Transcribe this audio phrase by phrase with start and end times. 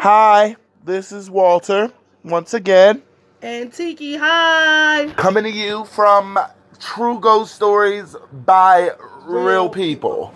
[0.00, 1.92] Hi, this is Walter
[2.22, 3.02] once again
[3.42, 5.12] And Tiki, hi.
[5.16, 6.38] coming to you from
[6.78, 8.92] True Ghost Stories by
[9.24, 10.32] Real People.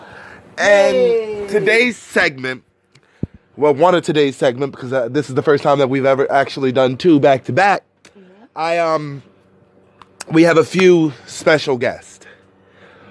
[0.58, 1.46] And Yay.
[1.46, 2.64] today's segment,
[3.56, 6.30] well, one of today's segment because uh, this is the first time that we've ever
[6.30, 7.84] actually done two back to back.
[8.56, 9.22] I um,
[10.28, 12.26] we have a few special guests.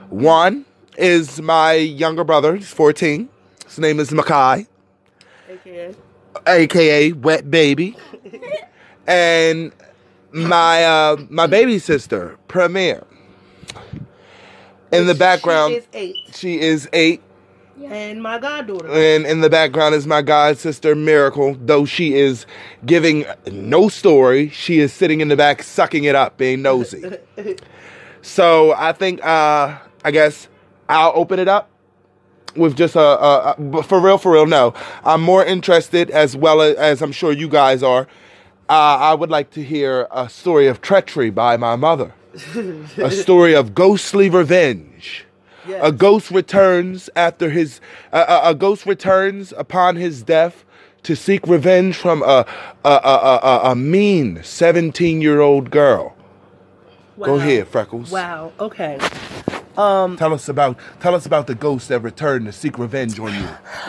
[0.10, 0.66] One
[0.98, 3.30] is my younger brother, he's 14.
[3.66, 4.68] His name is Makai.
[5.50, 5.96] AKA.
[6.48, 7.96] Aka Wet Baby,
[9.08, 9.72] and
[10.32, 13.06] my uh, my baby sister Premier.
[14.92, 16.16] In the background, She is eight.
[16.36, 17.22] she is eight,
[17.82, 18.90] And my goddaughter.
[18.90, 21.56] and in the background is my god sister Miracle.
[21.60, 22.46] Though she is
[22.86, 27.04] giving no story, she is sitting in the back sucking it up, being nosy.
[28.22, 30.50] so I think, uh, I guess
[30.90, 31.70] I'll open it up
[32.56, 34.46] with just a, a, a for real, for real.
[34.46, 34.74] No,
[35.04, 38.08] I'm more interested, as well as, as I'm sure you guys are.
[38.70, 42.14] Uh, I would like to hear a story of treachery by my mother,
[42.98, 45.26] a story of ghostly revenge.
[45.68, 45.80] Yes.
[45.84, 47.80] A ghost returns after his
[48.12, 50.66] a, a, ghost returns upon his death
[51.04, 52.46] to seek revenge from a
[52.84, 56.16] a, a, a, a- mean 17 year old girl.
[57.20, 57.38] Go Wow.
[57.40, 58.10] ahead, Freckles.
[58.10, 58.54] Wow.
[58.60, 58.98] Okay.
[59.76, 63.48] Tell us about tell us about the ghost that returned to seek revenge on you.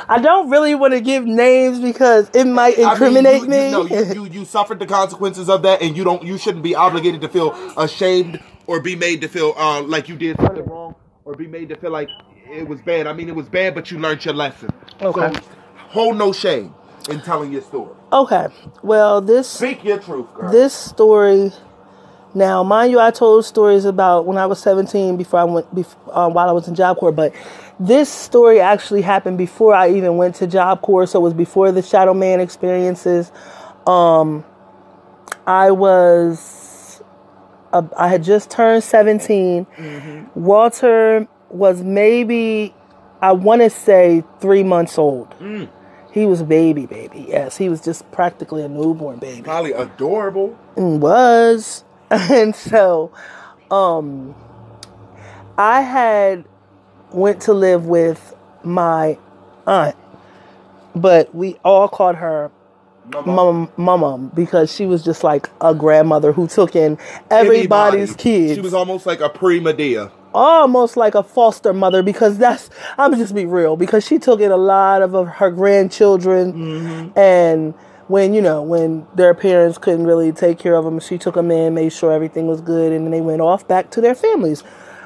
[0.08, 3.64] I don't really want to give names because it might incriminate I mean, you, me.
[3.66, 6.22] You, no, you, you you suffered the consequences of that, and you don't.
[6.22, 10.16] You shouldn't be obligated to feel ashamed or be made to feel uh, like you
[10.16, 10.94] did something wrong
[11.24, 12.08] or be made to feel like
[12.48, 13.06] it was bad.
[13.06, 14.70] I mean, it was bad, but you learned your lesson.
[15.00, 15.32] Okay.
[15.34, 15.40] So
[15.88, 16.74] hold no shame
[17.08, 17.94] in telling your story.
[18.12, 18.48] okay.
[18.82, 20.50] Well, this Speak your truth, girl.
[20.50, 21.52] this story.
[22.34, 25.94] Now, mind you, I told stories about when I was 17 before I went, bef-
[26.08, 27.34] uh, while I was in Job Corps, but
[27.78, 31.72] this story actually happened before I even went to Job Corps, so it was before
[31.72, 33.30] the Shadow Man experiences.
[33.86, 34.44] Um,
[35.46, 37.02] I was,
[37.72, 39.66] uh, I had just turned 17.
[40.34, 42.74] Walter was maybe,
[43.20, 45.34] I want to say, three months old.
[46.12, 47.26] He was a baby, baby.
[47.28, 50.56] Yes, he was just practically a newborn baby Probably adorable.
[50.76, 51.84] was
[52.30, 53.10] and so
[53.70, 54.34] um
[55.56, 56.44] i had
[57.12, 59.18] went to live with my
[59.66, 59.96] aunt
[60.94, 62.50] but we all called her
[63.24, 66.98] mama mama because she was just like a grandmother who took in
[67.30, 68.22] everybody's Anybody.
[68.22, 70.12] kids She was almost like a prima Medea.
[70.34, 74.50] almost like a foster mother because that's I'm just be real because she took in
[74.50, 77.74] a lot of, of her grandchildren and
[78.08, 81.50] when you know when their parents couldn't really take care of them she took them
[81.50, 84.62] in made sure everything was good and then they went off back to their families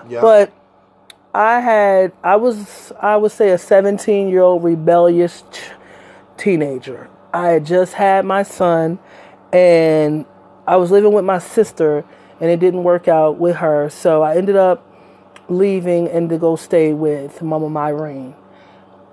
[0.09, 0.21] Yeah.
[0.21, 0.53] but
[1.35, 5.71] I had I was I would say a 17 year old rebellious ch-
[6.37, 8.99] teenager I had just had my son
[9.53, 10.25] and
[10.67, 12.05] I was living with my sister
[12.41, 14.83] and it didn't work out with her so I ended up
[15.49, 18.35] leaving and to go stay with Mama Myrene,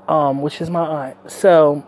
[0.08, 1.32] um, which is my aunt.
[1.32, 1.86] So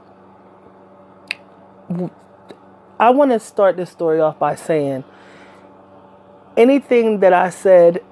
[2.99, 5.03] I want to start this story off by saying
[6.57, 8.03] anything that I said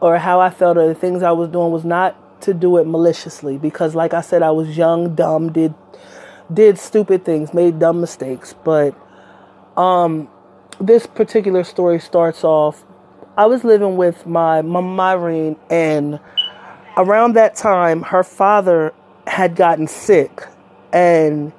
[0.00, 2.86] or how I felt or the things I was doing was not to do it
[2.86, 5.74] maliciously because like I said I was young, dumb, did
[6.52, 8.94] did stupid things, made dumb mistakes, but
[9.76, 10.28] um
[10.80, 12.84] this particular story starts off
[13.38, 16.18] I was living with my mama Myrene, and
[16.96, 18.92] around that time, her father
[19.28, 20.44] had gotten sick,
[20.92, 21.52] and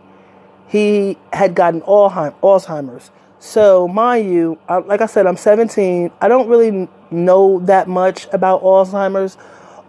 [0.69, 3.11] he had gotten Alzheim- Alzheimer's.
[3.39, 6.11] So, mind you, like I said, I'm 17.
[6.21, 9.37] I don't really know that much about Alzheimer's,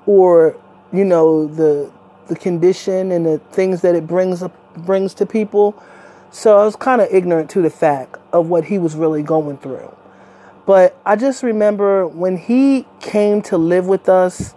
[0.06, 0.56] or
[0.92, 1.91] you know the
[2.28, 4.54] the condition and the things that it brings up,
[4.86, 5.80] brings to people.
[6.30, 9.58] So I was kind of ignorant to the fact of what he was really going
[9.58, 9.94] through.
[10.64, 14.54] But I just remember when he came to live with us,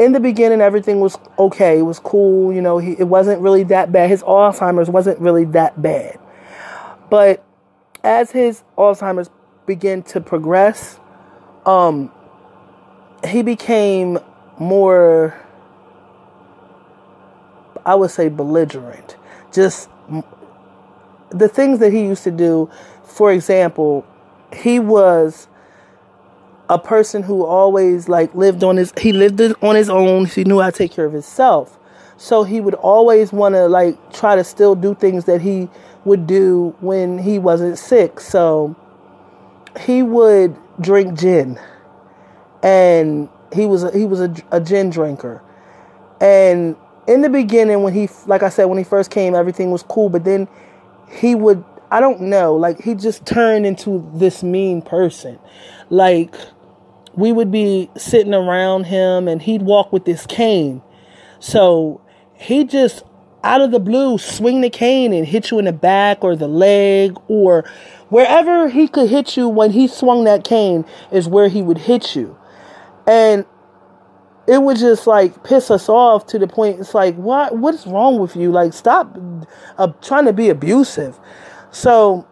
[0.00, 1.78] in the beginning, everything was okay.
[1.78, 2.54] It was cool.
[2.54, 4.08] You know, he, it wasn't really that bad.
[4.08, 6.18] His Alzheimer's wasn't really that bad.
[7.10, 7.44] But
[8.02, 9.28] as his Alzheimer's
[9.66, 10.98] began to progress,
[11.66, 12.10] um,
[13.28, 14.18] he became
[14.58, 15.38] more,
[17.84, 19.16] I would say, belligerent.
[19.52, 19.90] Just
[21.28, 22.70] the things that he used to do,
[23.04, 24.06] for example,
[24.50, 25.46] he was
[26.70, 30.24] a person who always like lived on his he lived on his own.
[30.24, 31.76] He knew how to take care of himself.
[32.16, 35.68] So he would always want to like try to still do things that he
[36.04, 38.20] would do when he wasn't sick.
[38.20, 38.76] So
[39.80, 41.58] he would drink gin.
[42.62, 45.42] And he was a, he was a, a gin drinker.
[46.20, 46.76] And
[47.08, 50.08] in the beginning when he like I said when he first came everything was cool,
[50.08, 50.46] but then
[51.10, 55.40] he would I don't know, like he just turned into this mean person.
[55.88, 56.36] Like
[57.14, 60.82] we would be sitting around him and he'd walk with this cane.
[61.38, 62.00] So
[62.34, 63.02] he just
[63.42, 66.48] out of the blue swing the cane and hit you in the back or the
[66.48, 67.64] leg or
[68.10, 72.14] wherever he could hit you when he swung that cane is where he would hit
[72.14, 72.36] you.
[73.06, 73.46] And
[74.46, 78.18] it would just like piss us off to the point it's like what what's wrong
[78.18, 79.16] with you like stop
[79.78, 81.18] uh, trying to be abusive
[81.70, 82.26] so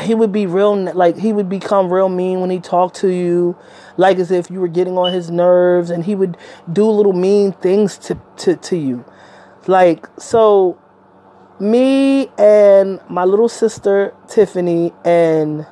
[0.00, 3.56] he would be real like he would become real mean when he talked to you
[3.96, 6.36] like as if you were getting on his nerves and he would
[6.72, 9.04] do little mean things to to, to you
[9.66, 10.78] like so
[11.58, 15.66] me and my little sister tiffany and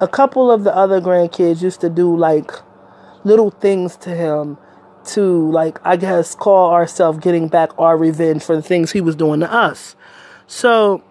[0.00, 2.50] a couple of the other grandkids used to do like
[3.24, 4.58] little things to him
[5.04, 9.16] to like I guess call ourselves getting back our revenge for the things he was
[9.16, 9.96] doing to us.
[10.46, 11.02] So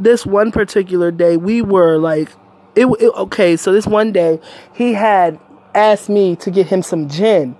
[0.00, 2.30] this one particular day we were like
[2.74, 4.40] it, it, okay so this one day
[4.74, 5.38] he had
[5.74, 7.56] asked me to get him some gin.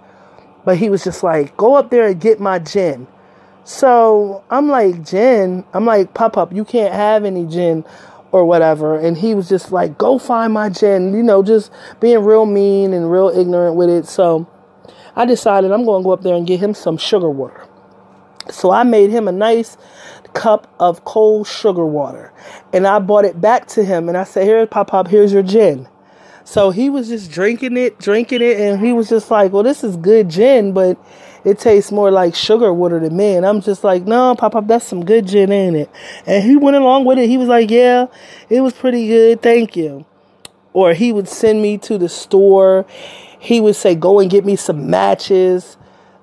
[0.64, 3.06] But he was just like go up there and get my gin.
[3.64, 5.64] So i'm like gin?
[5.72, 7.84] I'm like Pop Pop you can't have any gin
[8.32, 8.98] or whatever.
[8.98, 11.70] And he was just like go find my gin you know just
[12.00, 14.06] being real mean and real ignorant with it.
[14.06, 14.48] So
[15.16, 17.66] i decided i'm going to go up there and get him some sugar water.
[18.50, 19.76] So i made him a nice
[20.34, 22.32] cup of cold sugar water.
[22.72, 25.42] And I brought it back to him and I said, Here, Pop Pop, here's your
[25.42, 25.88] gin.
[26.44, 29.84] So he was just drinking it, drinking it, and he was just like, Well, this
[29.84, 30.98] is good gin, but
[31.44, 33.36] it tastes more like sugar water to me.
[33.36, 35.90] And I'm just like, No, Pop Pop, that's some good gin, ain't it?
[36.26, 37.28] And he went along with it.
[37.28, 38.06] He was like, Yeah,
[38.48, 39.42] it was pretty good.
[39.42, 40.04] Thank you.
[40.72, 42.86] Or he would send me to the store.
[43.38, 45.76] He would say, Go and get me some matches.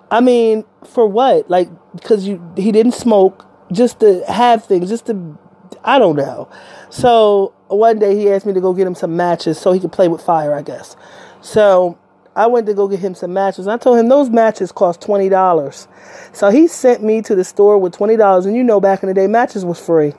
[0.09, 1.49] I mean, for what?
[1.49, 5.37] Like, because you he didn't smoke just to have things, just to,
[5.83, 6.49] I don't know.
[6.89, 9.91] So one day he asked me to go get him some matches so he could
[9.91, 10.95] play with fire, I guess.
[11.41, 11.97] So
[12.35, 13.67] I went to go get him some matches.
[13.67, 15.87] I told him those matches cost twenty dollars.
[16.33, 19.07] So he sent me to the store with twenty dollars, and you know back in
[19.07, 20.13] the day matches was free.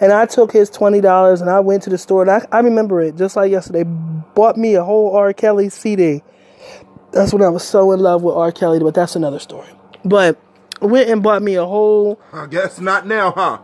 [0.00, 2.60] And I took his twenty dollars and I went to the store and I, I
[2.60, 3.84] remember it just like yesterday.
[4.34, 5.32] Bought me a whole R.
[5.32, 6.22] Kelly CD.
[7.12, 8.50] That's when I was so in love with R.
[8.50, 9.68] Kelly, but that's another story.
[10.04, 10.40] But
[10.82, 12.20] went and bought me a whole.
[12.32, 13.58] I guess not now, huh?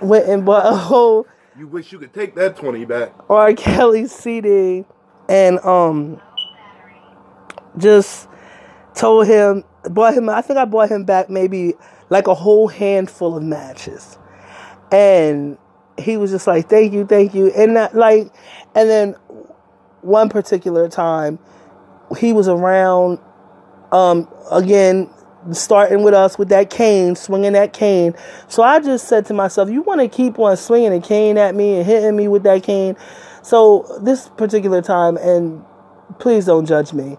[0.00, 1.26] Went and bought a whole.
[1.58, 3.12] You wish you could take that twenty back.
[3.28, 3.52] R.
[3.54, 4.84] Kelly CD,
[5.28, 6.20] and um,
[7.78, 8.28] just
[8.94, 10.28] told him, bought him.
[10.28, 11.74] I think I bought him back maybe
[12.08, 14.18] like a whole handful of matches,
[14.92, 15.58] and
[15.98, 18.32] he was just like, "Thank you, thank you," and that like,
[18.74, 19.14] and then
[20.02, 21.38] one particular time,
[22.18, 23.18] he was around.
[23.92, 25.10] Um, again,
[25.52, 28.14] starting with us with that cane, swinging that cane.
[28.48, 31.54] So I just said to myself, you want to keep on swinging a cane at
[31.54, 32.96] me and hitting me with that cane.
[33.42, 35.64] So this particular time, and
[36.18, 37.16] please don't judge me.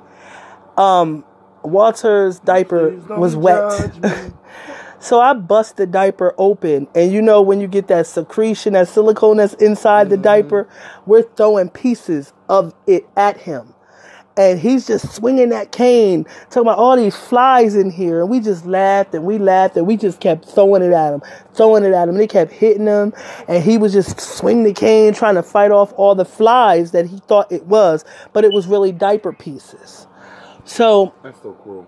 [0.78, 1.26] Um,
[1.64, 3.92] Walter's diaper was wet.
[5.00, 8.88] so I bust the diaper open, and you know when you get that secretion, that
[8.88, 10.12] silicone that's inside mm-hmm.
[10.12, 10.70] the diaper,
[11.06, 13.74] we're throwing pieces of it at him
[14.38, 18.22] and he's just swinging that cane, talking about all these flies in here.
[18.22, 21.22] And we just laughed and we laughed and we just kept throwing it at him,
[21.54, 22.12] throwing it at him.
[22.12, 23.14] And they kept hitting him.
[23.48, 27.06] And he was just swinging the cane, trying to fight off all the flies that
[27.06, 30.08] he thought it was, but it was really diaper pieces.
[30.66, 31.88] So that's so cool.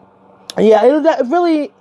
[0.57, 1.71] Yeah, it was that really.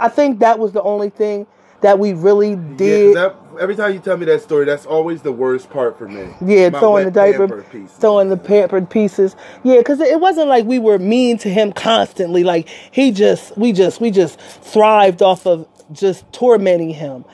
[0.00, 1.46] I think that was the only thing
[1.80, 3.14] that we really did.
[3.14, 6.08] Yeah, that, every time you tell me that story, that's always the worst part for
[6.08, 6.28] me.
[6.44, 7.64] Yeah, My throwing the diaper,
[7.98, 9.36] throwing the pampered pieces.
[9.62, 12.44] Yeah, because it wasn't like we were mean to him constantly.
[12.44, 17.24] Like he just, we just, we just thrived off of just tormenting him.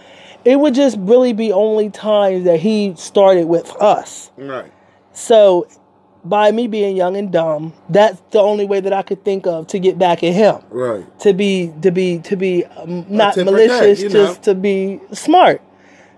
[0.45, 4.31] It would just really be only times that he started with us.
[4.37, 4.71] Right.
[5.13, 5.67] So
[6.25, 9.66] by me being young and dumb, that's the only way that I could think of
[9.69, 10.61] to get back at him.
[10.71, 11.21] Right.
[11.21, 14.52] To be to be to be um, not malicious, that, just know.
[14.52, 15.62] to be smart,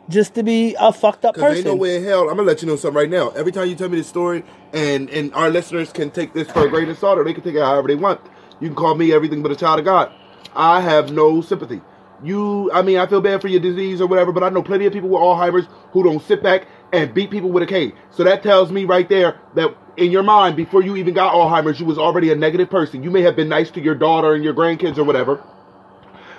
[0.09, 1.59] just to be a fucked up person.
[1.59, 2.23] Ain't no way in hell.
[2.23, 3.31] I'm gonna let you know something right now.
[3.31, 6.67] Every time you tell me this story, and and our listeners can take this for
[6.67, 8.21] a grain of salt, or they can take it however they want.
[8.61, 10.13] You can call me everything but a child of God.
[10.55, 11.83] I have no sympathy.
[12.25, 14.87] You, I mean, I feel bad for your disease or whatever, but I know plenty
[14.87, 17.93] of people with Alzheimer's who don't sit back and beat people with a cane.
[18.11, 21.81] So that tells me right there that in your mind, before you even got Alzheimer's,
[21.81, 23.03] you was already a negative person.
[23.03, 25.43] You may have been nice to your daughter and your grandkids or whatever,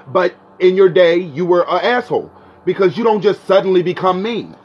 [0.08, 2.32] but in your day, you were an asshole
[2.66, 4.56] because you don't just suddenly become mean.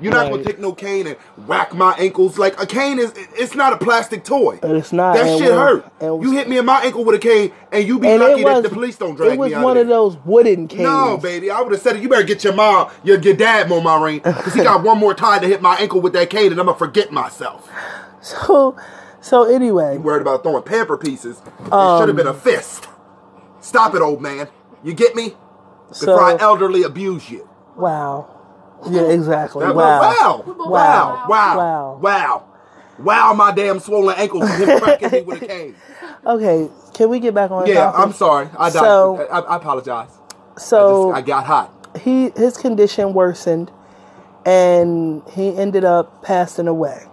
[0.00, 0.30] You're not Right.
[0.30, 1.16] gonna take no cane and
[1.48, 2.38] whack my ankles.
[2.38, 4.60] Like a cane is, it's not a plastic toy.
[4.62, 5.84] It's not, That shit when- hurt.
[6.00, 8.44] and- you hit me in my ankle with a cane, and you be And lucky
[8.44, 10.82] was that the police don't drag it was one of of those wooden canes.
[10.84, 12.02] No, baby, I would have said it.
[12.02, 14.98] You better get your mom, your, your dad more my ring, because he got one
[14.98, 17.68] more time to hit my ankle with that cane, and I'm gonna forget myself.
[18.46, 18.76] So,
[19.20, 21.40] so anyway, Worried about throwing pamper pieces.
[21.66, 22.88] It Um, should have been a fist.
[23.60, 24.48] Stop it, old man.
[24.84, 25.36] You get me?
[25.88, 27.48] Before So- I elderly abuse you.
[27.76, 28.26] wow,
[28.88, 29.66] yeah, exactly.
[29.66, 29.74] Wow.
[29.74, 30.44] Wow.
[30.46, 30.46] Wow.
[30.46, 31.26] Wow.
[31.28, 31.28] Wow.
[31.28, 31.98] Wow.
[32.00, 32.44] Wow.
[33.00, 34.48] Wow, my damn swollen ankles
[34.80, 35.74] cracking me with a cane.
[36.26, 37.66] Okay, can we get back on?
[37.66, 38.00] Yeah, topic?
[38.00, 38.48] I'm sorry.
[38.58, 38.80] I died.
[38.80, 40.10] So- I, I apologize.
[40.58, 41.88] So I, just, I got hot.
[42.00, 43.70] he his condition worsened,
[44.44, 47.04] and he ended up passing away.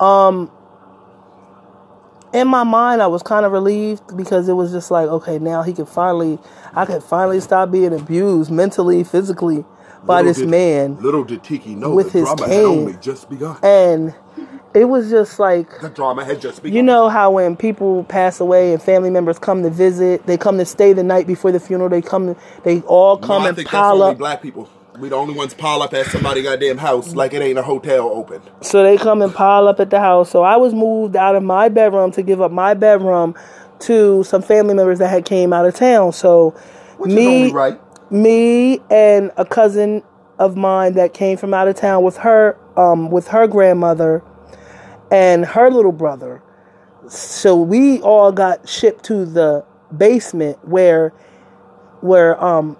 [0.00, 0.50] Um,
[2.32, 5.62] in my mind, I was kind of relieved because it was just like, okay, now
[5.62, 6.38] he can finally,
[6.74, 9.64] I could finally stop being abused mentally, physically
[10.04, 12.66] by Little this did- man, Little did Tiki know with his drama cane.
[12.66, 13.58] only just begun.
[13.62, 14.14] and
[14.72, 16.76] it was just like The drama had just begun.
[16.76, 20.56] You know how when people pass away and family members come to visit, they come
[20.58, 21.90] to stay the night before the funeral.
[21.90, 24.16] They come, they all No, come I and pile up.
[24.18, 24.68] black people.
[25.00, 28.08] We the only ones pile up at somebody goddamn house like it ain't a hotel
[28.08, 28.42] open.
[28.60, 30.30] So they come and pile up at the house.
[30.30, 33.34] So I was moved out of my bedroom to give up my bedroom
[33.80, 36.12] to some family members that had came out of town.
[36.12, 36.50] So
[36.98, 37.80] Which me, right.
[38.12, 40.02] me and a cousin
[40.38, 44.22] of mine that came from out of town with her, um, with her grandmother
[45.10, 46.42] and her little brother.
[47.08, 49.64] So we all got shipped to the
[49.96, 51.10] basement where,
[52.02, 52.76] where um,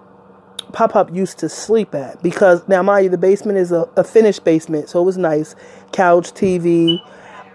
[0.71, 4.03] Pop Up used to sleep at because now mind you, the basement is a, a
[4.03, 5.55] finished basement, so it was nice,
[5.91, 6.99] couch, TV,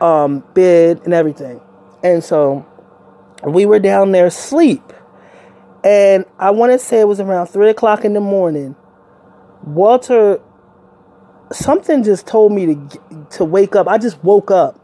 [0.01, 1.61] um, bed, and everything.
[2.03, 2.67] And so
[3.45, 4.93] we were down there asleep,
[5.85, 8.77] and I want to say it was around three o'clock in the morning.
[9.63, 10.41] Walter,
[11.53, 13.89] something just told me to to wake up.
[13.89, 14.79] I just woke up,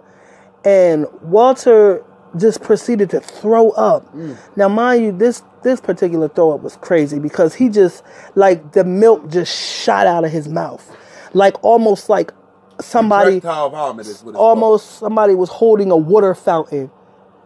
[0.65, 2.05] and Walter
[2.37, 4.15] just proceeded to throw up.
[4.57, 8.02] Now, mind you, this this particular throw up was crazy because he just
[8.35, 10.97] like the milk just shot out of his mouth,
[11.33, 12.33] like almost like
[12.81, 16.90] somebody Projectile vomit is what it's almost somebody was holding a water fountain.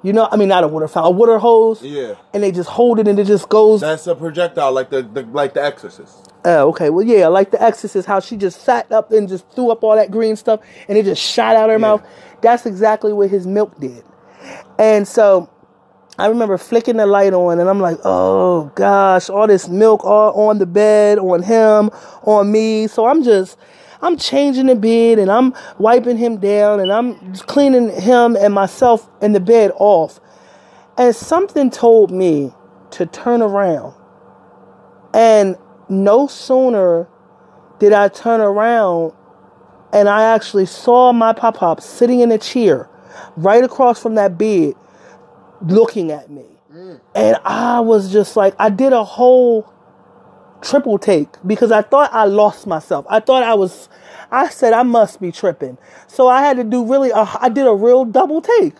[0.02, 1.82] You know, I mean not a water fountain, a water hose.
[1.82, 2.14] Yeah.
[2.32, 3.80] And they just hold it and it just goes.
[3.80, 6.32] That's a projectile like the, the like the exorcist.
[6.46, 6.90] Oh, okay.
[6.90, 9.96] Well, yeah, like the Exorcist, how she just sat up and just threw up all
[9.96, 12.06] that green stuff and it just shot out her mouth.
[12.40, 14.04] That's exactly what his milk did.
[14.78, 15.50] And so
[16.18, 20.49] I remember flicking the light on and I'm like, oh gosh, all this milk all
[20.49, 21.90] on the bed, on him,
[22.23, 22.87] on me.
[22.87, 23.58] So I'm just,
[24.00, 29.11] I'm changing the bed and I'm wiping him down and I'm cleaning him and myself
[29.20, 30.20] in the bed off.
[30.96, 32.52] And something told me
[32.92, 33.94] to turn around.
[35.12, 35.56] And
[35.90, 37.08] no sooner
[37.78, 39.12] did I turn around
[39.92, 42.88] and I actually saw my pop pop sitting in a chair
[43.37, 44.75] right across from that bed
[45.60, 46.44] looking at me.
[46.72, 47.00] Mm.
[47.14, 49.72] And I was just like, I did a whole
[50.60, 53.06] triple take because I thought I lost myself.
[53.08, 53.88] I thought I was,
[54.30, 55.78] I said I must be tripping.
[56.06, 58.75] So I had to do really, a, I did a real double take.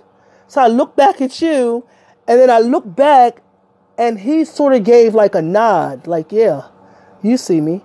[0.49, 1.87] So I looked back at you
[2.27, 3.43] and then I looked back
[3.99, 6.69] and he sort of gave like a nod, like, yeah,
[7.23, 7.83] you see me.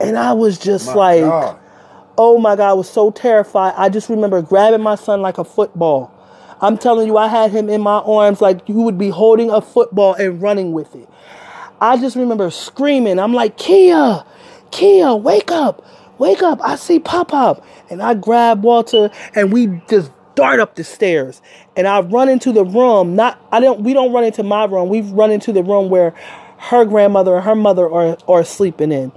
[0.00, 1.60] And I was just My like, God.
[2.16, 3.74] oh my God, I was so terrified.
[3.76, 6.12] I just remember grabbing my son like a football.
[6.62, 9.60] I'm telling you, I had him in my arms like you would be holding a
[9.60, 11.08] football and running with it.
[11.80, 13.18] I just remember screaming.
[13.18, 14.24] I'm like, Kia,
[14.70, 15.84] Kia, wake up,
[16.18, 16.60] wake up.
[16.62, 17.66] I see Pop Up.
[17.90, 21.42] And I grab Walter and we just dart up the stairs.
[21.76, 23.16] And I run into the room.
[23.16, 24.88] Not I don't we don't run into my room.
[24.88, 26.14] We've run into the room where
[26.58, 29.10] her grandmother and her mother are, are sleeping in.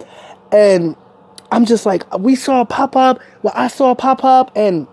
[0.51, 0.95] And
[1.51, 3.19] I'm just like, we saw Pop Up.
[3.43, 4.87] Well, I saw Pop Up and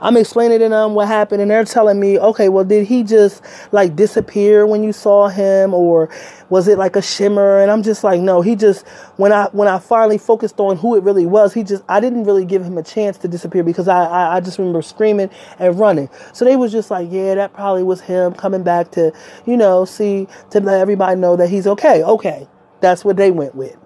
[0.00, 3.42] I'm explaining to them what happened, and they're telling me, okay, well, did he just
[3.72, 6.08] like disappear when you saw him, or
[6.48, 7.60] was it like a shimmer?
[7.60, 10.96] And I'm just like, no, he just when I when I finally focused on who
[10.96, 13.88] it really was, he just I didn't really give him a chance to disappear because
[13.88, 16.08] I I, I just remember screaming and running.
[16.32, 19.12] So they was just like, yeah, that probably was him coming back to
[19.46, 22.02] you know see to let everybody know that he's okay.
[22.02, 22.48] Okay,
[22.80, 23.76] that's what they went with.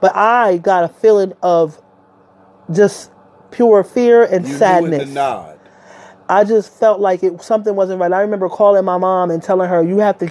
[0.00, 1.80] But I got a feeling of
[2.72, 3.10] just
[3.50, 5.08] pure fear and You sadness.
[6.28, 8.12] I just felt like it something wasn't right.
[8.12, 10.28] I remember calling my mom and telling her, "You have to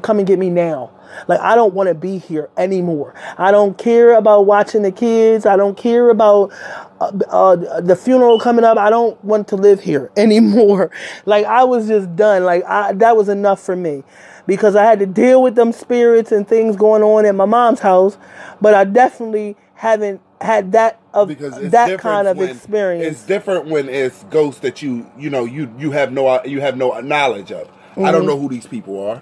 [0.00, 0.90] come and get me now.
[1.28, 3.14] Like I don't want to be here anymore.
[3.38, 5.46] I don't care about watching the kids.
[5.46, 6.52] I don't care about
[7.00, 8.78] uh, uh, the funeral coming up.
[8.78, 10.90] I don't want to live here anymore.
[11.24, 12.44] Like I was just done.
[12.44, 14.02] Like I, that was enough for me."
[14.46, 17.80] Because I had to deal with them spirits and things going on at my mom's
[17.80, 18.16] house,
[18.62, 23.06] but I definitely haven't had that of because it's that kind of when- experience.
[23.16, 26.76] It's different when it's ghosts that you you know you you have no you have
[26.76, 27.68] no knowledge of.
[27.68, 28.12] I Mm-hmm.
[28.12, 29.20] don't know who these people are.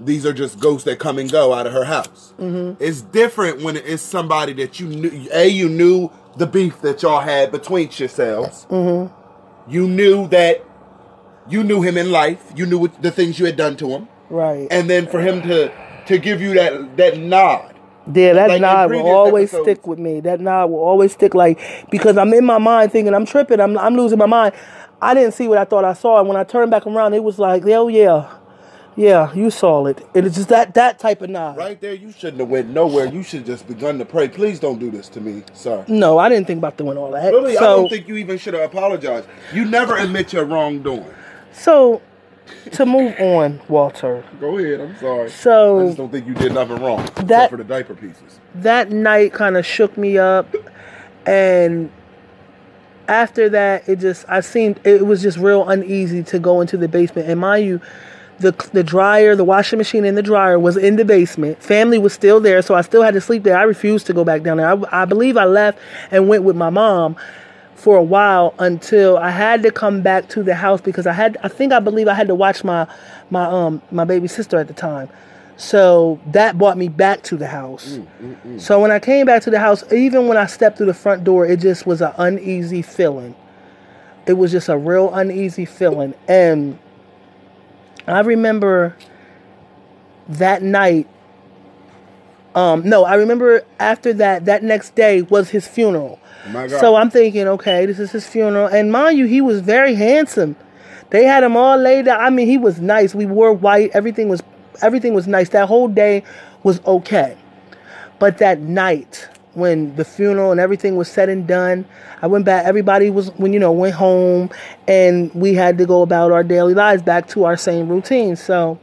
[0.00, 2.32] These are just ghosts that come and go out of her house.
[2.38, 2.82] Mm-hmm.
[2.82, 5.28] It's different when it's somebody that you knew.
[5.32, 8.66] A you knew the beef that y'all had between yourselves.
[8.70, 9.12] Mm-hmm.
[9.70, 10.64] You knew that
[11.48, 12.52] you knew him in life.
[12.56, 14.68] You knew what, the things you had done to him, right.
[14.70, 15.72] and then for him to
[16.06, 17.71] to give you that that nod.
[18.12, 19.64] Yeah, that Like nod will always episodes.
[19.64, 20.20] stick with me.
[20.20, 21.58] That nod will always stick, like
[21.90, 23.60] because I'm in my mind thinking I'm tripping.
[23.60, 24.54] I'm I'm losing my mind.
[25.00, 27.22] I didn't see what I thought I saw, and when I turned back around, it
[27.24, 28.28] was like, oh yeah,
[28.96, 29.98] yeah, you saw it.
[30.14, 31.56] And It is just that that type of nod.
[31.56, 33.06] Right there, you shouldn't have went nowhere.
[33.06, 34.28] You should have just begun to pray.
[34.28, 35.84] Please don't do this to me, sir.
[35.88, 37.32] No, I didn't think about doing all that.
[37.32, 39.28] Really, I don't think you even should have apologized.
[39.54, 41.04] You never admit your wrongdoing.
[41.52, 42.02] so
[42.72, 44.24] to move on, Walter.
[44.40, 44.80] Go ahead.
[44.80, 45.30] I'm sorry.
[45.30, 48.40] So- I just don't think you did nothing wrong, That- except for the diaper pieces.
[48.54, 50.54] that night kind of shook me up
[51.26, 51.90] and
[53.08, 56.86] after that it just i seemed it was just real uneasy to go into the
[56.88, 57.80] basement and mind you
[58.38, 62.12] the the dryer the washing machine and the dryer was in the basement family was
[62.12, 64.56] still there so i still had to sleep there i refused to go back down
[64.56, 65.78] there i, I believe i left
[66.12, 67.16] and went with my mom
[67.82, 71.36] for a while until I had to come back to the house because I had
[71.42, 72.86] I think I believe I had to watch my
[73.28, 75.08] my um my baby sister at the time.
[75.56, 77.94] So that brought me back to the house.
[77.94, 78.60] Mm, mm, mm.
[78.60, 81.24] So when I came back to the house, even when I stepped through the front
[81.24, 83.34] door, it just was an uneasy feeling.
[84.26, 86.14] It was just a real uneasy feeling.
[86.28, 86.78] And
[88.06, 88.96] I remember
[90.28, 91.08] that night
[92.54, 96.18] um no, I remember after that that next day was his funeral.
[96.48, 96.80] My God.
[96.80, 98.66] So I'm thinking, okay, this is his funeral.
[98.66, 100.56] And mind you, he was very handsome.
[101.10, 102.20] They had him all laid out.
[102.20, 103.14] I mean, he was nice.
[103.14, 103.90] We wore white.
[103.92, 104.42] Everything was
[104.80, 105.50] everything was nice.
[105.50, 106.24] That whole day
[106.62, 107.36] was okay.
[108.18, 111.84] But that night, when the funeral and everything was said and done,
[112.22, 112.64] I went back.
[112.64, 114.50] Everybody was when you know went home,
[114.88, 118.36] and we had to go about our daily lives back to our same routine.
[118.36, 118.78] So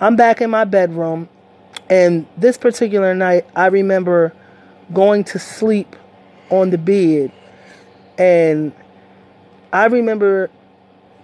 [0.00, 1.28] I'm back in my bedroom,
[1.90, 4.32] and this particular night, I remember
[4.94, 5.96] going to sleep
[6.48, 7.32] on the bed,
[8.16, 8.72] and
[9.72, 10.50] I remember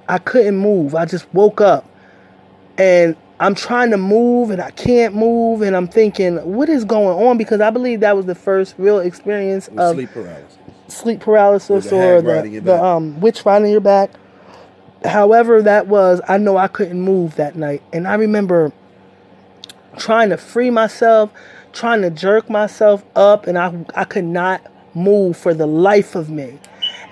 [0.09, 0.95] I couldn't move.
[0.95, 1.89] I just woke up,
[2.77, 7.27] and I'm trying to move, and I can't move, and I'm thinking, what is going
[7.27, 7.39] on?
[7.39, 10.59] Because I believe that was the first real experience of sleep paralysis.
[10.89, 14.11] sleep paralysis the or the, the um witch riding your back.
[15.05, 17.83] However that was, I know I couldn't move that night.
[17.93, 18.73] And I remember
[19.97, 21.31] trying to free myself,
[21.73, 24.63] trying to jerk myself up, and I I could not
[24.95, 26.59] move for the life of me.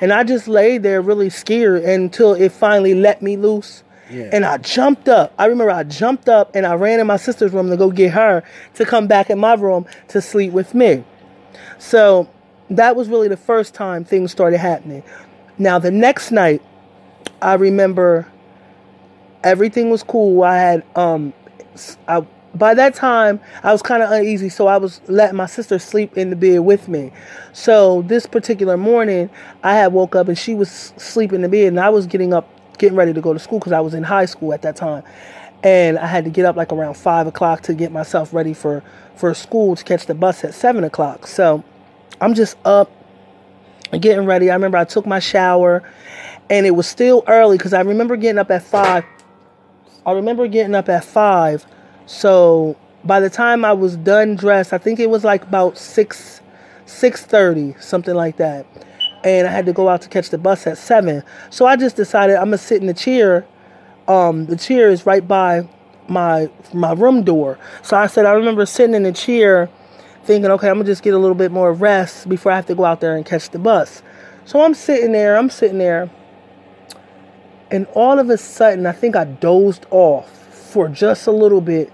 [0.00, 3.82] And I just laid there really scared until it finally let me loose.
[4.10, 4.30] Yeah.
[4.32, 5.32] And I jumped up.
[5.38, 8.12] I remember I jumped up and I ran in my sister's room to go get
[8.12, 8.42] her
[8.74, 11.04] to come back in my room to sleep with me.
[11.78, 12.28] So
[12.70, 15.02] that was really the first time things started happening.
[15.58, 16.62] Now, the next night,
[17.40, 18.26] I remember
[19.42, 20.42] everything was cool.
[20.42, 21.32] I had, um,
[22.08, 25.78] I, by that time, I was kind of uneasy, so I was letting my sister
[25.78, 27.12] sleep in the bed with me.
[27.52, 29.28] So this particular morning,
[29.62, 32.32] I had woke up and she was sleeping in the bed, and I was getting
[32.32, 34.76] up, getting ready to go to school because I was in high school at that
[34.76, 35.02] time,
[35.62, 38.82] and I had to get up like around five o'clock to get myself ready for
[39.16, 41.26] for school to catch the bus at seven o'clock.
[41.26, 41.64] So
[42.20, 42.90] I'm just up
[44.00, 44.50] getting ready.
[44.50, 45.82] I remember I took my shower,
[46.50, 49.04] and it was still early because I remember getting up at five.
[50.06, 51.66] I remember getting up at five.
[52.06, 56.40] So by the time I was done dressed, I think it was like about six,
[56.86, 58.66] six thirty, something like that.
[59.24, 61.22] And I had to go out to catch the bus at seven.
[61.50, 63.46] So I just decided I'm gonna sit in the chair.
[64.06, 65.68] Um, the chair is right by
[66.08, 67.58] my my room door.
[67.82, 69.70] So I said I remember sitting in the chair,
[70.24, 72.74] thinking, okay, I'm gonna just get a little bit more rest before I have to
[72.74, 74.02] go out there and catch the bus.
[74.44, 75.38] So I'm sitting there.
[75.38, 76.10] I'm sitting there.
[77.70, 80.30] And all of a sudden, I think I dozed off
[80.74, 81.90] for just a little bit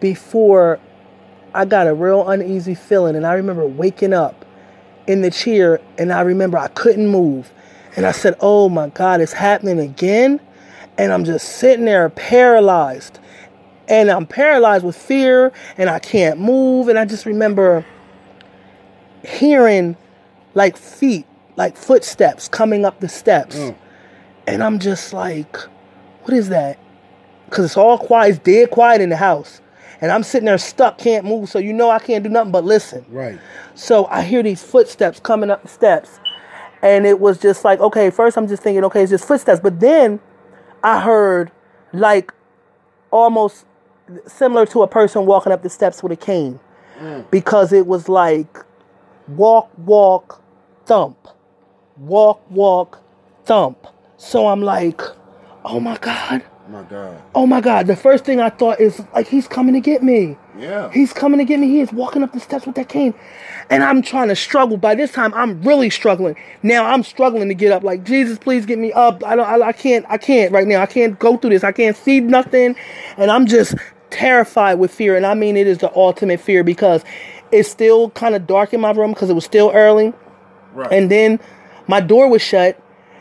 [0.00, 0.80] before
[1.54, 3.16] I got a real uneasy feeling.
[3.16, 4.44] And I remember waking up
[5.06, 7.52] in the chair and I remember I couldn't move.
[7.96, 10.40] And I said, Oh my God, it's happening again.
[10.96, 13.18] And I'm just sitting there paralyzed.
[13.88, 16.88] And I'm paralyzed with fear and I can't move.
[16.88, 17.86] And I just remember
[19.24, 19.96] hearing
[20.54, 23.56] like feet, like footsteps coming up the steps.
[23.56, 23.76] Mm.
[24.46, 25.56] And I'm just like,
[26.22, 26.78] what is that?
[27.46, 29.62] Because it's all quiet, it's dead quiet in the house.
[30.00, 31.48] And I'm sitting there stuck, can't move.
[31.48, 33.04] So you know I can't do nothing but listen.
[33.08, 33.38] Right.
[33.74, 36.20] So I hear these footsteps coming up the steps.
[36.82, 39.60] And it was just like, okay, first I'm just thinking, okay, it's just footsteps.
[39.60, 40.20] But then
[40.82, 41.50] I heard
[41.92, 42.32] like
[43.10, 43.66] almost
[44.26, 46.60] similar to a person walking up the steps with a cane.
[46.98, 47.28] Mm.
[47.30, 48.64] Because it was like
[49.26, 50.42] walk, walk,
[50.86, 51.28] thump,
[51.96, 53.02] walk, walk,
[53.44, 53.86] thump.
[54.16, 55.00] So I'm like,
[55.64, 56.44] oh my God.
[56.68, 57.22] My God.
[57.34, 57.86] Oh my God.
[57.86, 60.36] The first thing I thought is like, he's coming to get me.
[60.58, 60.90] Yeah.
[60.92, 61.66] He's coming to get me.
[61.66, 63.14] He is walking up the steps with that cane.
[63.70, 64.76] And I'm trying to struggle.
[64.76, 66.36] By this time, I'm really struggling.
[66.62, 67.84] Now I'm struggling to get up.
[67.84, 69.24] Like, Jesus, please get me up.
[69.24, 70.82] I don't, I, I can't, I can't right now.
[70.82, 71.64] I can't go through this.
[71.64, 72.76] I can't see nothing.
[73.16, 73.74] And I'm just
[74.10, 75.16] terrified with fear.
[75.16, 77.02] And I mean, it is the ultimate fear because
[77.50, 80.12] it's still kind of dark in my room because it was still early.
[80.74, 80.92] Right.
[80.92, 81.40] And then
[81.86, 82.78] my door was shut.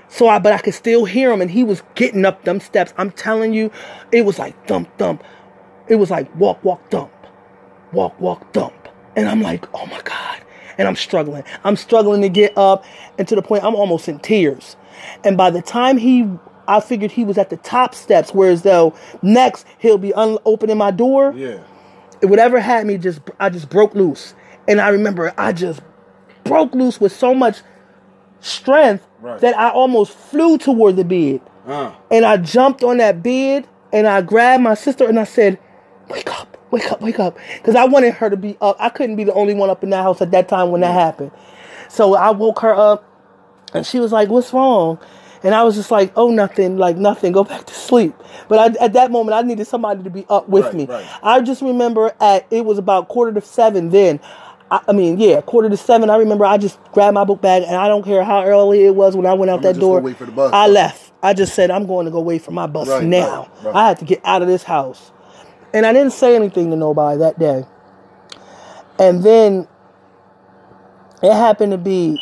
[0.10, 2.94] So I, but I could still hear him and he was getting up them steps.
[2.98, 3.72] I'm telling you,
[4.12, 5.24] it was like thump, thump.
[5.88, 7.12] It was like walk, walk, thump.
[7.92, 8.88] Walk, walk, thump.
[9.16, 10.42] And I'm like, oh my God.
[10.78, 11.44] And I'm struggling.
[11.64, 12.86] I'm struggling to get up
[13.18, 14.76] and to the point I'm almost in tears.
[15.24, 16.30] And by the time he,
[16.68, 20.78] I figured he was at the top steps, whereas though next he'll be un- opening
[20.78, 21.60] my door yeah.
[22.22, 24.36] whatever had me just I just broke loose.
[24.68, 25.82] And I remember I just
[26.44, 27.62] broke loose with so much
[28.42, 29.40] strength Right.
[29.42, 31.42] that I almost flew toward the bed.
[31.66, 31.92] Uh.
[32.12, 35.60] And I jumped on that bed and I grabbed my sister and I said,
[36.10, 37.38] Wake up, wake up, wake up.
[37.58, 38.78] Because I wanted her to be up.
[38.80, 40.94] I couldn't be the only one up in that house at that time when that
[40.94, 41.32] happened.
[41.90, 43.04] So I woke her up
[43.74, 45.00] and she was like, What's wrong?
[45.44, 48.14] And I was just like, Oh, nothing, like nothing, go back to sleep.
[48.48, 50.86] But I, at that moment, I needed somebody to be up with Right, me.
[50.86, 51.06] right.
[51.24, 54.20] I just remember at, it was about quarter to seven then.
[54.70, 56.10] I, I mean, yeah, quarter to seven.
[56.10, 58.96] I remember I just grabbed my book bag and I don't care how early it
[58.96, 60.02] was when I went out I'm that door.
[60.02, 60.72] wait for the bus, I right?
[60.72, 61.12] left.
[61.24, 63.50] I just said, I'm going to go wait for my bus Right, now.
[63.64, 63.76] right.
[63.76, 65.12] I had to get out of this house.
[65.74, 67.64] And I didn't say anything to nobody that day.
[69.00, 69.68] And then
[71.24, 72.22] it happened to be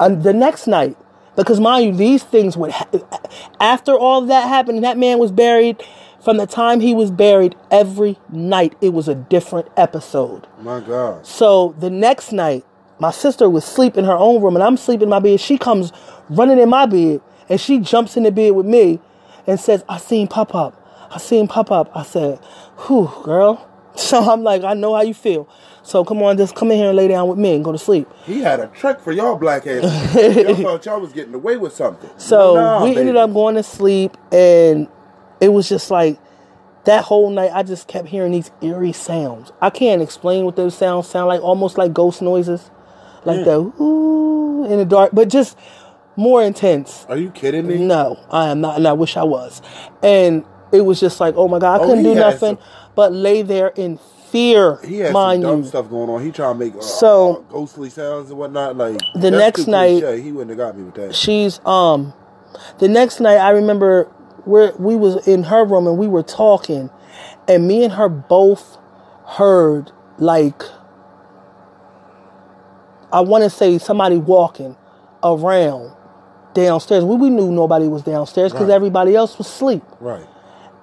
[0.00, 0.96] uh, the next night.
[1.36, 2.88] Because mind you, these things would, ha-
[3.60, 5.82] after all that happened, and that man was buried,
[6.22, 10.46] from the time he was buried, every night it was a different episode.
[10.60, 11.26] My God.
[11.26, 12.64] So the next night,
[12.98, 15.40] my sister was sleeping in her own room and I'm sleeping in my bed.
[15.40, 15.92] She comes
[16.30, 19.00] running in my bed and she jumps in the bed with me
[19.46, 20.78] and says, I seen Pop Pop.
[21.10, 21.90] I seen Pop Pop.
[21.94, 22.38] I said,
[22.86, 23.68] whew, girl.
[23.94, 25.46] So I'm like, I know how you feel.
[25.82, 27.76] So come on, just come in here and lay down with me and go to
[27.76, 28.08] sleep.
[28.24, 30.14] He had a trick for y'all black asses.
[30.36, 32.08] y'all thought y'all was getting away with something.
[32.16, 33.00] So we baby.
[33.00, 34.88] ended up going to sleep, and
[35.42, 36.18] it was just like
[36.84, 37.50] that whole night.
[37.52, 39.52] I just kept hearing these eerie sounds.
[39.60, 41.40] I can't explain what those sounds sound like.
[41.42, 42.70] Almost like ghost noises,
[43.24, 45.58] like the ooh in the dark, but just
[46.16, 47.04] more intense.
[47.08, 47.78] Are you kidding me?
[47.78, 49.60] No, I am not, and I wish I was.
[50.02, 53.12] And it was just like, oh my god, I Oh, couldn't do nothing some- but
[53.12, 53.98] lay there in
[54.30, 54.78] fear.
[54.84, 55.68] He had some dumb you.
[55.68, 56.22] stuff going on.
[56.24, 58.76] He trying to make uh, So- uh, ghostly sounds and whatnot.
[58.76, 60.20] Like The next night- cliche.
[60.22, 61.14] he wouldn't have got me with that.
[61.14, 62.12] she's um
[62.78, 64.10] the next night I remember
[64.44, 66.90] where we was in her room and we were talking
[67.48, 68.78] and me and her both
[69.26, 70.62] heard like
[73.12, 74.76] I want to say somebody walking
[75.22, 75.92] around
[76.54, 77.04] downstairs.
[77.04, 78.74] We, we knew nobody was downstairs because Right.
[78.74, 79.82] everybody else was asleep.
[80.00, 80.26] Right.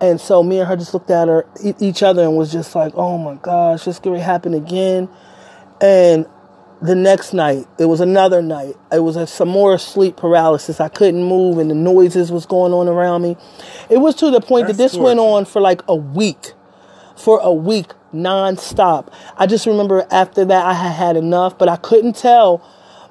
[0.01, 1.45] And so me and her just looked at her
[1.79, 5.09] each other and was just like, "Oh my gosh, this could happen again."
[5.81, 6.25] And
[6.81, 8.75] the next night, it was another night.
[8.91, 10.79] It was a, some more sleep paralysis.
[10.79, 13.35] I couldn't move, and the noises was going on around me.
[13.89, 16.53] It was to the point that That's this went on for like a week,
[17.17, 19.11] for a week nonstop.
[19.37, 22.63] I just remember after that I had had enough, but I couldn't tell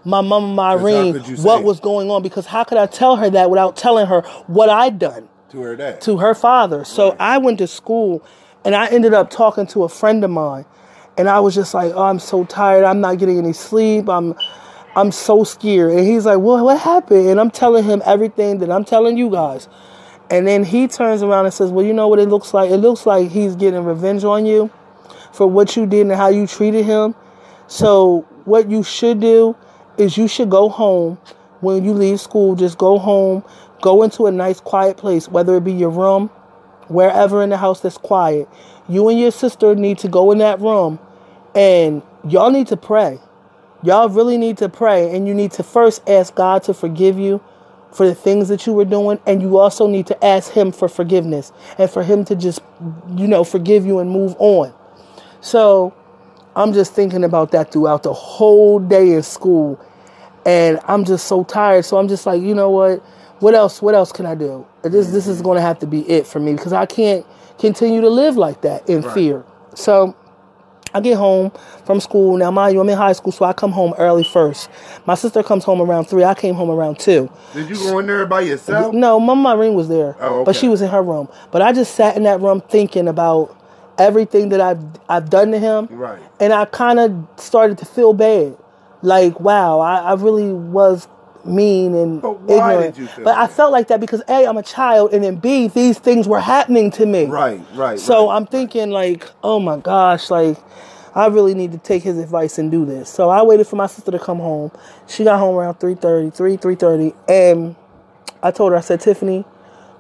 [0.05, 3.77] my mama Myrene what was going on because how could I tell her that without
[3.77, 5.29] telling her what I'd done?
[5.51, 6.01] To her dad.
[6.03, 6.85] to her father.
[6.85, 8.23] So I went to school
[8.65, 10.67] and I ended up talking to a friend of mine.
[11.19, 12.85] And I was just like, oh, I'm so tired.
[12.85, 14.09] I'm not getting any sleep.
[14.09, 14.35] I'm
[14.97, 15.93] I'm so scared.
[15.93, 17.29] And he's like, well, what happened?
[17.29, 19.69] And I'm telling him everything that I'm telling you guys.
[20.31, 22.71] And then he turns around and says, well, you know what it looks like?
[22.71, 24.71] It looks like he's getting revenge on you
[25.33, 27.15] for what you did and how you treated him.
[27.67, 29.57] So what you should do
[29.99, 31.17] is you should go home
[31.61, 32.55] when you leave school.
[32.57, 33.45] Just go home,
[33.83, 36.29] go into a nice quiet place, whether it be your room,
[36.89, 38.49] wherever in the house that's quiet.
[38.89, 40.99] You and your sister need to go in that room
[41.59, 43.19] and y'all need to pray.
[43.83, 47.43] Y'all really need to pray and you need to first ask God to forgive you
[47.93, 50.89] for the things that you were doing and you also need to ask him for
[50.89, 52.61] forgiveness and for him to just
[53.17, 54.73] you know forgive you and move on.
[55.41, 55.93] So
[56.55, 59.81] I'm just thinking about that throughout the whole day in school.
[60.47, 61.85] And I'm just so tired.
[61.85, 63.01] So I'm just like, you know what?
[63.41, 63.83] What else?
[63.83, 64.65] What else can I do?
[64.83, 65.45] This this is mm-hmm.
[65.45, 67.27] going to have to be it for me because I can't
[67.59, 69.15] continue to live like that in Right.
[69.15, 69.45] fear.
[69.75, 70.15] So
[70.95, 71.53] I get home
[71.85, 72.37] from school.
[72.37, 74.71] Now, mind you, I'm in high school, so I come home early first.
[75.07, 76.25] My sister comes home around three.
[76.25, 77.31] I came home around two.
[77.53, 78.95] Did you go in there by yourself?
[78.95, 81.29] No, Mama Irene was there, Oh, but she was in her room.
[81.51, 83.55] But I just sat in that room thinking about
[83.99, 86.21] everything that I've I've done to him, Right.
[86.41, 88.57] and I kind of started to feel bad.
[89.03, 91.07] like wow, I, I really was
[91.45, 92.95] mean and But why ignorant.
[92.95, 95.37] did you feel but I felt like that because A, I'm a child, and then
[95.37, 97.27] B, these things were happening to me.
[97.27, 97.99] Right, right.
[97.99, 98.37] So right.
[98.37, 100.59] I'm thinking like, oh my gosh, like
[101.15, 103.09] I really need to take his advice and do this.
[103.09, 104.71] So I waited for my sister to come home.
[105.07, 107.77] She got home around 3:30, 3 3:30, and
[108.43, 109.45] I told her I said, "Tiffany,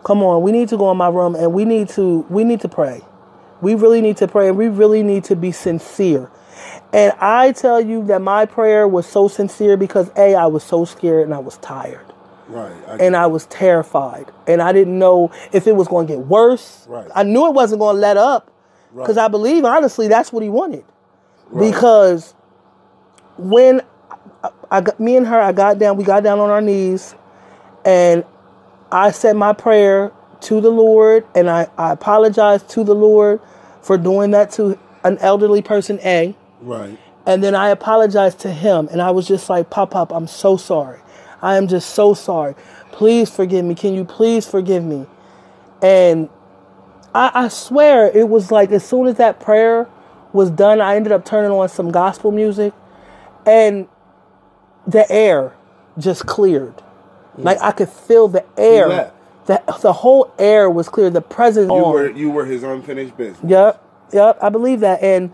[0.04, 2.60] come on, we need to go in my room and we need to we need
[2.60, 3.02] to pray.
[3.60, 6.30] We really need to pray and we really need to be sincere."
[6.92, 10.84] And I tell you that my prayer was so sincere because A, I was so
[10.84, 12.06] scared and I was tired
[12.48, 12.72] right.
[12.88, 16.26] I, and I was terrified, and I didn't know if it was going to get
[16.26, 16.86] worse.
[16.88, 17.10] Right.
[17.14, 18.50] I knew it wasn't going to let up
[18.94, 19.24] because Right.
[19.26, 20.84] I believe honestly that's what he wanted.
[21.50, 21.70] Right.
[21.70, 22.34] Because
[23.36, 23.82] when
[24.42, 27.14] I, I got me and her, I got down, we got down on our knees,
[27.84, 28.24] and
[28.90, 33.40] I said my prayer to the Lord, and I, I apologized to the Lord
[33.82, 35.98] for doing that to an elderly person.
[36.02, 36.34] A.
[36.60, 36.98] right.
[37.26, 40.56] And then I apologized to him, and I was just like, Pop, Pop, I'm so
[40.56, 41.00] sorry.
[41.42, 42.54] I am just so sorry.
[42.90, 43.74] Please forgive me.
[43.74, 45.06] Can you please forgive me?
[45.82, 46.28] And
[47.14, 49.88] I, I swear, it was like as soon as that prayer
[50.32, 52.72] was done, I ended up turning on some gospel music,
[53.46, 53.88] and
[54.86, 55.54] the air
[55.98, 56.82] just cleared.
[57.36, 58.88] Like I could feel the air.
[58.88, 59.14] left.
[59.46, 61.08] The, the whole air was clear.
[61.08, 61.68] The presence.
[61.68, 61.92] You on.
[61.92, 63.50] were you were his unfinished business.
[63.50, 64.38] Yep, yep.
[64.42, 65.02] I believe that.
[65.02, 65.32] And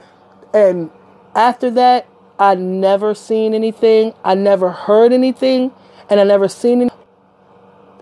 [0.52, 0.90] and
[1.34, 2.06] after that,
[2.38, 4.14] I never seen anything.
[4.24, 5.72] I never heard anything,
[6.10, 6.82] and I never seen.
[6.82, 6.90] Any-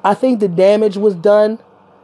[0.04, 1.58] I think the damage was done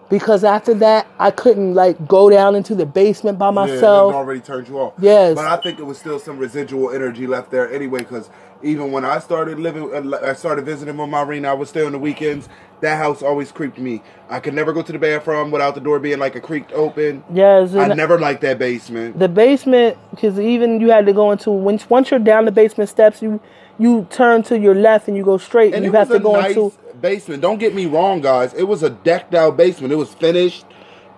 [0.09, 4.13] because after that, I couldn't like go down into the basement by myself.
[4.13, 4.95] Yeah, already turned you off.
[4.99, 5.35] Yes.
[5.35, 8.01] but I think it was still some residual energy left there anyway.
[8.01, 8.31] Because
[8.63, 11.51] even when I started living, uh, I started visiting with Marina.
[11.51, 12.49] I would stay on the weekends.
[12.81, 14.03] That house always creeped me.
[14.29, 17.25] I could never go to the bathroom without the door being like a creaked open.
[17.33, 19.19] yes, I never liked that basement.
[19.19, 22.89] the basement because even you had to go into once once you're down the basement
[22.89, 23.41] steps, you
[23.79, 26.19] you turn to your left and you go straight, and, And you it have was
[26.19, 26.73] to a go nice into.
[27.01, 27.43] basement.
[27.43, 28.53] Don't get me wrong, guys.
[28.55, 29.93] It was a decked out basement.
[29.93, 30.65] It was finished.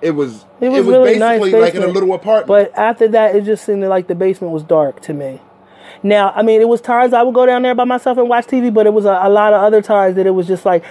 [0.03, 0.45] It was.
[0.61, 2.49] It was, really nice basically like in a little apartment.
[2.49, 5.41] But after that, it just seemed like the basement was dark to me.
[6.03, 8.47] Now, I mean, it was times I would go down there by myself and watch
[8.47, 10.83] TV, but it was a, a lot of other times that it was just like,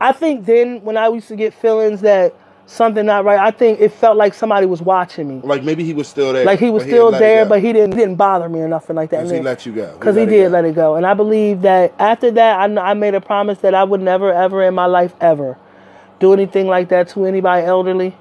[0.00, 2.34] I think then when I used to get feelings that
[2.66, 5.40] something not right, I think it felt like somebody was watching me.
[5.42, 6.44] like maybe he was still there.
[6.44, 9.08] Like he was still it there, but he didn't didn't bother me or nothing like
[9.10, 9.20] that.
[9.22, 9.92] 'Cause he let you go.
[9.94, 10.50] Because he it did go.
[10.50, 13.74] let it go, and I believe that after that, I, I made a promise that
[13.74, 15.56] I would never, ever in my life, ever
[16.20, 18.14] do anything like that to anybody elderly.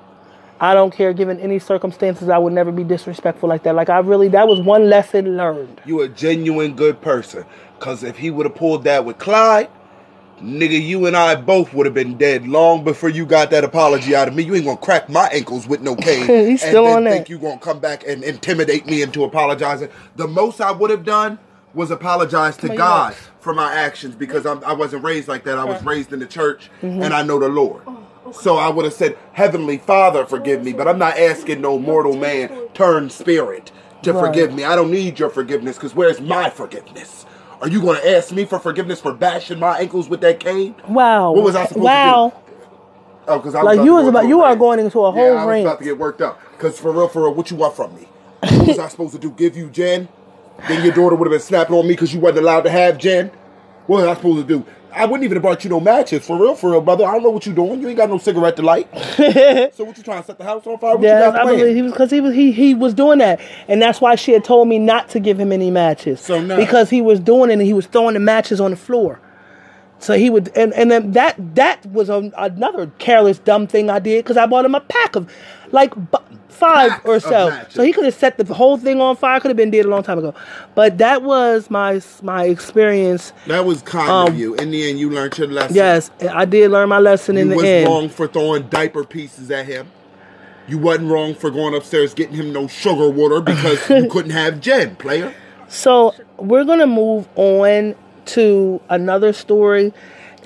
[0.59, 3.75] I don't care, given any circumstances, I would never be disrespectful like that.
[3.75, 5.81] Like I really, that was one lesson learned.
[5.85, 7.45] You a genuine good person.
[7.79, 9.69] Cause if he would have pulled that with Clyde,
[10.41, 14.15] nigga, you and I both would have been dead long before you got that apology
[14.15, 14.43] out of me.
[14.43, 16.25] You ain't gonna crack my ankles with no cane.
[16.27, 17.11] He's still and then on that.
[17.11, 19.89] think you gonna come back and intimidate me into apologizing.
[20.15, 21.37] The most I would have done
[21.75, 25.59] was apologize to God for my actions because I'm, I wasn't raised like that.
[25.59, 27.03] I was raised in the church Mm-hmm.
[27.03, 27.83] and I know the Lord.
[28.33, 32.15] So I would have said, Heavenly Father, forgive me, but I'm not asking no mortal
[32.15, 33.71] man turn spirit
[34.03, 34.25] to Right.
[34.25, 34.63] forgive me.
[34.63, 37.25] I don't need your forgiveness because where's my forgiveness?
[37.61, 40.75] Are you going to ask me for forgiveness for bashing my ankles with that cane?
[40.87, 41.31] Wow.
[41.31, 42.29] What was I supposed wow.
[42.29, 42.35] to do?
[42.37, 42.43] Wow.
[43.29, 45.41] Oh, because I Like, was you was about- you are going into a whole yeah,
[45.41, 46.39] I was about to get worked up.
[46.51, 48.07] Because for real, for real, what you want from me?
[48.41, 49.31] What was I supposed to do?
[49.31, 50.07] Give you gin?
[50.67, 52.97] Then your daughter would have been snapping on me because you wasn't allowed to have
[52.97, 53.31] gin?
[53.87, 54.65] What was I supposed to do?
[54.93, 56.25] I wouldn't even have brought you no matches.
[56.25, 57.05] For real, for real, brother.
[57.05, 57.81] I don't know what you doing.
[57.81, 58.87] You ain't got no cigarette to light.
[59.75, 60.95] so what you trying to set the house on fire?
[60.95, 63.19] What Yes, you got I believe he was because he was he he was doing
[63.19, 66.19] that, and that's why she had told me not to give him any matches.
[66.21, 68.77] So now- because he was doing it and he was throwing the matches on the
[68.77, 69.19] floor.
[69.99, 73.99] So he would, and and then that that was a, another careless dumb thing I
[73.99, 75.31] did because I bought him a pack of
[75.71, 76.17] like bu-
[76.49, 77.63] five Packs or so.
[77.69, 79.39] So he could have set the whole thing on fire.
[79.39, 80.33] Could have been dead a long time ago.
[80.75, 83.31] But that was my my experience.
[83.47, 84.55] That was kind Um, of you.
[84.55, 85.75] In the end, you learned your lesson.
[85.75, 87.65] Yes, I did learn my lesson You in the end.
[87.65, 89.87] You was wrong for throwing diaper pieces at him.
[90.67, 94.59] You wasn't wrong for going upstairs getting him no sugar water because you couldn't have
[94.59, 95.33] gin, player.
[95.69, 99.93] So we're gonna move on to another story.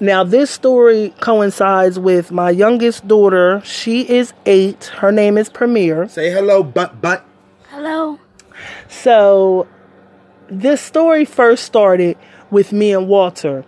[0.01, 3.61] Now, this story coincides with my youngest daughter.
[3.63, 4.85] She is eight.
[4.85, 6.07] Her name is Premier.
[6.09, 7.23] Say hello, but but.
[7.69, 8.19] Hello.
[8.89, 9.67] So,
[10.49, 12.17] this story first started
[12.49, 13.63] with me and Walter.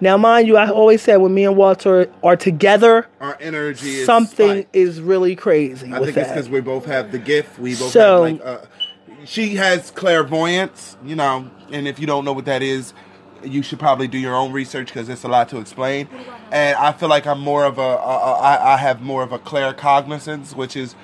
[0.00, 4.06] Now, mind you, I always said when me and Walter are together, Our energy is
[4.06, 4.76] something spiked.
[4.76, 7.58] is really crazy I with think it's because we both have the gift.
[7.58, 8.46] We both So- have like.
[8.46, 8.66] Uh,
[9.24, 12.94] she has clairvoyance, you know, and if you don't know what that is,
[13.46, 16.08] you should probably do your own research because it's a lot to explain.
[16.50, 19.32] And I feel like I'm more of a, a, a I, I have more of
[19.32, 20.94] a claircognizance, which is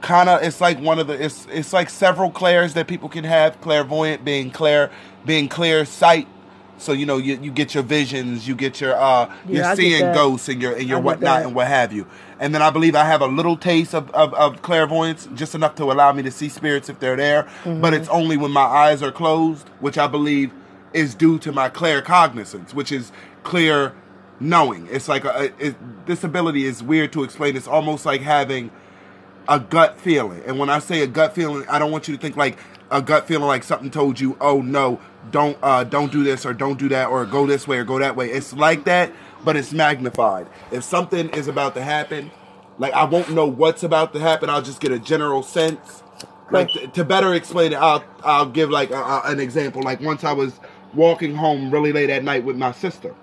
[0.00, 3.24] kind of it's like one of the it's it's like several clairs that people can
[3.24, 3.60] have.
[3.60, 4.90] Clairvoyant being clear,
[5.24, 6.26] being clear sight
[6.78, 10.12] So you know you, you get your visions, you get your uh Yeah, you're seeing
[10.12, 11.46] ghosts and your and your whatnot that.
[11.46, 12.06] and what have you.
[12.40, 15.76] And then I believe I have a little taste of, of, of clairvoyance, just enough
[15.76, 17.44] to allow me to see spirits if they're there.
[17.44, 17.80] Mm-hmm.
[17.80, 20.50] But it's only when my eyes are closed, which I believe
[20.94, 23.12] is due to my claircognizance, which is
[23.44, 23.94] clear
[24.40, 24.88] knowing.
[24.90, 27.56] It's like a, it, this ability is weird to explain.
[27.56, 28.70] It's almost like having
[29.48, 30.42] a gut feeling.
[30.46, 32.58] And when I say a gut feeling, I don't want you to think like
[32.90, 35.00] a gut feeling like something told you, "Oh no,
[35.30, 37.98] don't uh don't do this or don't do that or go this way or go
[38.00, 39.12] that way." It's like that,
[39.44, 40.48] but it's magnified.
[40.72, 42.30] If something is about to happen,
[42.78, 46.02] like I won't know what's about to happen, I'll just get a general sense.
[46.50, 49.82] Like t- to better explain it, I'll I'll give like a, a- an example.
[49.82, 50.60] Like once I was
[50.94, 53.14] walking home really late at night with my sister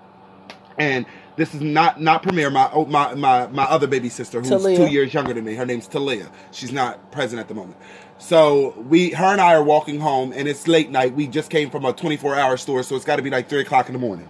[0.78, 1.06] and
[1.36, 4.76] this is not not Premier, my oh, my my my other baby sister who's Talia.
[4.76, 5.54] two years younger than me.
[5.54, 6.30] Her name's Talia.
[6.50, 7.76] She's not present at the moment.
[8.18, 11.14] So we, her and I are walking home, and it's late night.
[11.14, 13.60] We just came from a 24 hour store, so it's got to be like three
[13.60, 14.28] o'clock in the morning,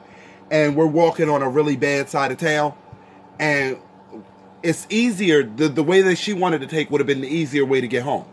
[0.51, 2.75] and we're walking on a really bad side of town,
[3.39, 3.79] and
[4.63, 5.43] it's easier.
[5.43, 7.89] The the way that she wanted to take would have been the easier way to
[7.89, 8.27] get home,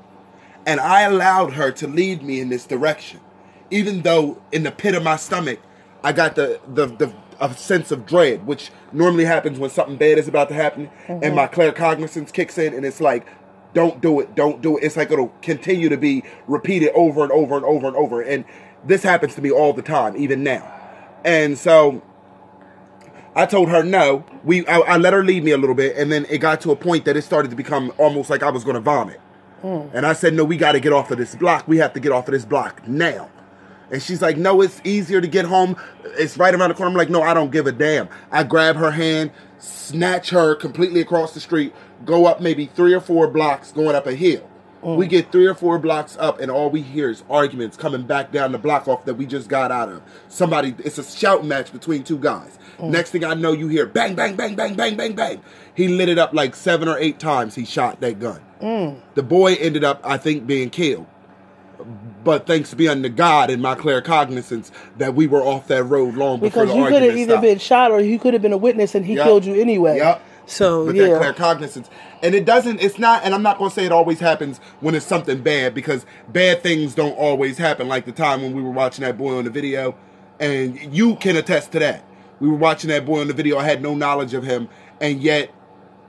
[0.66, 3.22] and I allowed her to lead me in this direction,
[3.72, 5.60] even though in the pit of my stomach,
[6.04, 10.18] I got the the the a sense of dread, which normally happens when something bad
[10.18, 11.36] is about to happen, and mm-hmm.
[11.36, 13.28] my claircognizance kicks in, and it's like,
[13.74, 14.84] don't do it, don't do it.
[14.84, 18.46] It's like it'll continue to be repeated over and over and over and over, and
[18.86, 20.72] this happens to me all the time, even now,
[21.24, 22.02] and so.
[23.36, 24.26] I told her no.
[24.44, 26.72] We I, I let her lead me a little bit, and then it got to
[26.72, 29.22] a point that it started to become almost like I was going to vomit.
[29.62, 29.92] Mm.
[29.94, 31.68] And I said, "No, we got to get off of this block.
[31.68, 33.30] We have to get off of this block now."
[33.92, 35.78] And she's like, "No, it's easier to get home.
[36.18, 38.76] It's right around the corner." I'm like, "No, I don't give a damn." I grab
[38.76, 41.74] her hand, snatch her completely across the street,
[42.06, 44.48] go up maybe three or four blocks, going up a hill.
[44.84, 45.10] We mm.
[45.10, 48.52] get three or four blocks up, and all we hear is arguments coming back down
[48.52, 50.02] the block off that we just got out of.
[50.30, 52.58] Somebody, it's a shout match between two guys.
[52.78, 52.92] Mm.
[52.92, 55.42] Next thing I know, you hear bang, bang, bang, bang, bang, bang, bang.
[55.74, 57.56] He lit it up like seven or eight times.
[57.56, 58.40] He shot that gun.
[58.62, 59.02] Mm.
[59.16, 61.08] The boy ended up, I think, being killed.
[62.24, 66.40] But thanks be unto God and my claircognizance that we were off that road long
[66.40, 67.42] before Because you could have either stopped.
[67.44, 69.26] been shot or you could have been a witness and he Yep.
[69.26, 69.98] killed you anyway.
[69.98, 70.22] Yep.
[70.48, 71.08] So But yeah.
[71.20, 71.88] that claircognizance.
[72.24, 74.96] And it doesn't, it's not, and I'm not going to say it always happens when
[74.96, 77.88] it's something bad because bad things don't always happen.
[77.88, 79.96] Like the time when we were watching that boy on the video,
[80.40, 82.04] and you can attest to that.
[82.40, 83.58] We were watching that boy on the video.
[83.58, 84.70] I had no knowledge of him,
[85.02, 85.50] and yet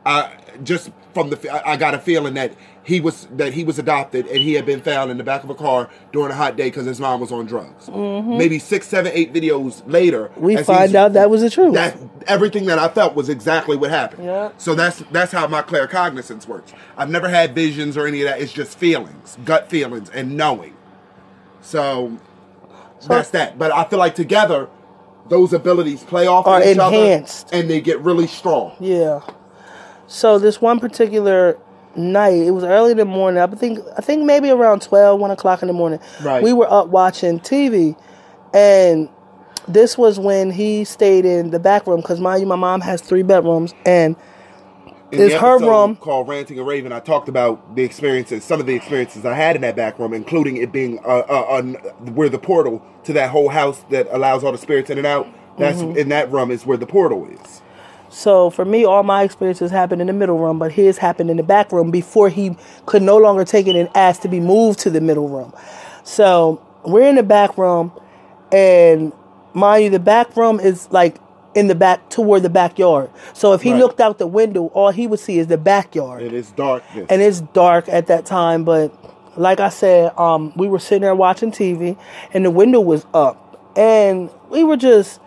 [0.07, 2.53] I just from the I got a feeling that
[2.85, 5.51] he was that he was adopted and he had been found in the back of
[5.51, 7.89] a car during a hot day because his mom was on drugs.
[7.89, 10.45] Maybe six, seven, eight videos later, Mm-hmm.
[10.45, 11.75] We find out that was the truth.
[11.75, 14.25] That everything that I felt was exactly what happened.
[14.25, 14.51] Yeah.
[14.59, 16.73] So that's that's how my claircognizance works.
[16.97, 18.41] I've never had visions or any of that.
[18.41, 20.77] It's just feelings, gut feelings, and knowing.
[21.61, 22.17] So,
[23.07, 23.59] that's that.
[23.59, 24.69] But I feel like together,
[25.29, 27.49] those abilities play off Are of each enhanced.
[27.49, 28.77] other, and they get really strong.
[28.81, 29.21] Yeah.
[30.09, 31.59] So this one particular
[31.95, 33.41] night, it was early in the morning.
[33.41, 36.01] I think I think maybe around 12, 1 o'clock in the morning.
[36.23, 36.43] Right.
[36.43, 37.95] We were up watching TV,
[38.55, 39.09] and
[39.69, 43.01] this was when he stayed in the back room because mind you, my mom has
[43.03, 44.17] three bedrooms, and
[45.13, 45.97] In It's the her room.
[45.97, 49.57] called "Ranting a Raven." I talked about the experiences, some of the experiences I had
[49.57, 51.63] in that back room, including it being uh, uh, uh,
[52.13, 55.27] where the portal to that whole house that allows all the spirits in and out.
[55.59, 55.99] That's Mm-hmm.
[55.99, 57.63] in that room is where the portal is.
[58.11, 61.37] So for me, all my experiences happened in the middle room, but his happened in
[61.37, 64.79] the back room before he could no longer take it and asked to be moved
[64.81, 65.53] to the middle room.
[66.05, 67.93] So we're in the back room,
[68.51, 69.13] and
[69.53, 71.17] mind you, the back room is like
[71.55, 73.11] in the back toward the backyard.
[73.35, 73.79] So if he Right.
[73.81, 77.07] looked out the window, all he would see is the backyard It is darkness.
[77.11, 78.65] and it's dark at that time.
[78.65, 78.93] But
[79.37, 81.97] like I said, um, we were sitting there watching TV,
[82.33, 85.21] and the window was up, and we were just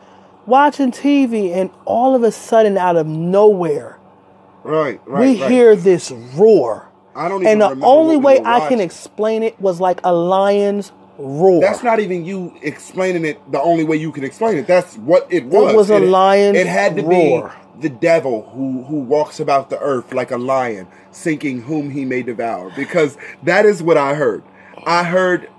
[0.45, 3.99] watching TV, and all of a sudden, out of nowhere,
[4.63, 5.21] right, right.
[5.21, 5.51] we right.
[5.51, 6.88] hear this roar.
[7.15, 7.71] I don't even know.
[7.71, 11.62] And the only we way I can explain it was like a lion's roar.
[11.62, 14.67] That's not even you explaining it the only way you can explain it.
[14.67, 15.73] That's what it was.
[15.73, 17.54] It was a lion's It had to roar.
[17.75, 22.05] be the devil who who walks about the earth like a lion, seeking whom he
[22.05, 22.72] may devour.
[22.76, 24.43] Because that is what I heard.
[24.86, 25.49] I heard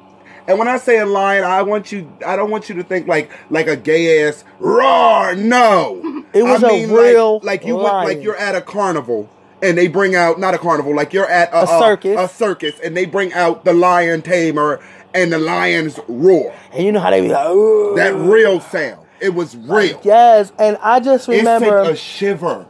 [0.49, 3.07] and when I say a lion, I want you I don't want you to think
[3.09, 5.34] like like a gay ass roar.
[5.34, 6.24] No.
[6.34, 9.28] It was I a mean real like, like you went like you're at a carnival
[9.61, 12.18] and they bring out not a carnival, like you're at a, A circus.
[12.18, 14.80] a circus, and they bring out the lion tamer
[15.14, 16.55] and the lions roar.
[16.72, 19.07] and you know how they be like, "Ooh." That real sound.
[19.20, 20.01] It was real.
[20.03, 20.53] yes.
[20.59, 22.66] And I just remember it sent a shiver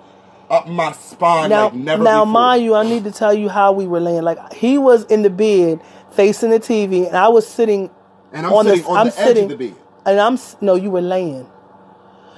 [0.50, 2.32] up my spine now, like never now, before.
[2.32, 4.22] mind you, I need to tell you how we were laying.
[4.22, 5.80] Like he was in the bed
[6.12, 7.90] facing the TV, and I was sitting
[8.32, 8.88] and I'm on sitting the.
[8.88, 9.44] on I'm the sitting.
[9.46, 9.76] edge of the bed.
[10.06, 11.46] and I'm no, you were laying.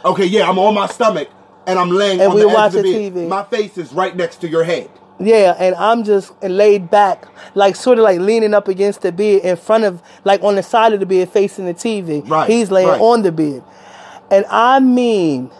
[0.04, 1.28] Okay, yeah, I'm on my stomach
[1.66, 3.12] and I'm laying And on we the edge of the bed.
[3.14, 3.28] TV.
[3.28, 4.90] My face is right next to your head.
[5.20, 9.42] Yeah, and I'm just laid back, like sort of like leaning up against the bed
[9.44, 12.28] in front of, like on the side of the bed facing the TV.
[12.28, 13.00] Right, He's laying right.
[13.00, 13.62] on the bed.
[14.30, 15.50] And I mean,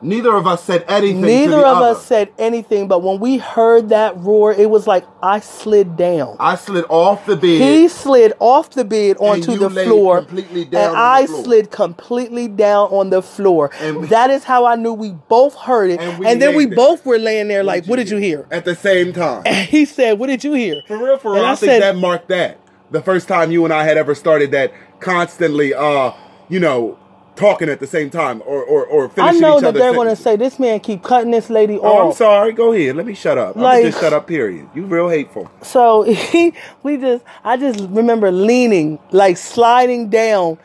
[0.00, 1.22] Neither of us said anything.
[1.22, 1.86] to neither the of other.
[1.98, 6.36] us said anything, but when we heard that roar, it was like I slid down.
[6.38, 7.60] I slid off the bed.
[7.60, 11.44] He slid off the bed onto the floor, and I floor.
[11.44, 13.70] slid completely down on the floor.
[13.80, 16.00] And we- that is how I knew we both heard it.
[16.00, 16.76] And And, then we there.
[16.76, 19.44] both were laying there like, "What did you hear?" At the same time.
[19.68, 21.38] He said, "What did you hear?" For real, for real.
[21.38, 22.58] And I, I think said- that marked that.
[22.90, 26.12] The first time you and I had ever started that constantly, uh,
[26.48, 26.96] you know,
[27.38, 30.08] talking at the same time or, or, or finishing I know each that they're going
[30.08, 32.16] to say this man keep cutting this lady Oh, I'm off.
[32.16, 32.52] sorry.
[32.52, 32.96] Go ahead.
[32.96, 33.56] Let me shut up.
[33.56, 34.26] I'm Like- just shut up.
[34.26, 34.68] Period.
[34.74, 35.50] You real hateful.
[35.62, 40.58] So he, we just, I just remember leaning, like sliding down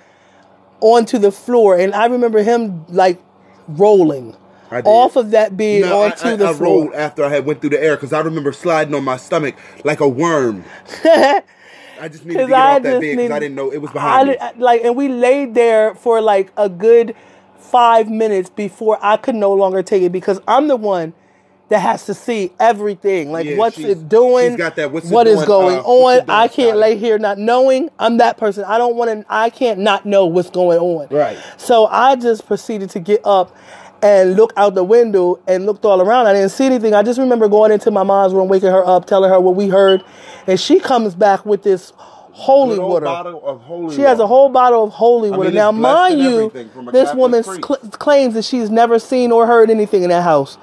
[0.82, 3.22] onto the floor, and I remember him like
[3.68, 4.36] rolling
[4.86, 6.82] off of that bed No, I, onto I, the I floor.
[6.86, 9.56] rolled after I had went through the air because I remember sliding on my stomach
[9.86, 10.64] like a worm.
[12.04, 13.92] I just needed to get I off that bed because I didn't know it was
[13.92, 14.34] I, behind me.
[14.34, 17.16] li- like, and we laid there for like a good
[17.58, 21.14] five minutes before I could no longer take it because I'm the one
[21.70, 25.38] that has to see everything, like Yeah, what's it doing, that, what's it what is
[25.38, 26.18] doing, going uh, on.
[26.18, 27.90] doing, I can't lay here not knowing.
[27.98, 28.66] I'm that person.
[28.66, 29.26] I don't want to.
[29.34, 31.08] I can't not know what's going on.
[31.10, 31.40] Right.
[31.58, 33.56] So I just proceeded to get up
[34.04, 36.28] and look out the window and looked all around.
[36.28, 36.94] I didn't see anything.
[36.94, 39.70] I just remember going into my mom's room, waking her up, telling her what we
[39.70, 40.04] heard,
[40.46, 43.08] and she comes back with this holy water.
[43.08, 45.46] holy She has a whole bottle of holy water.
[45.46, 49.00] mean, now, mind you, everything from a this Catholic woman cl- claims that she's never
[49.00, 50.58] seen or heard anything in that house.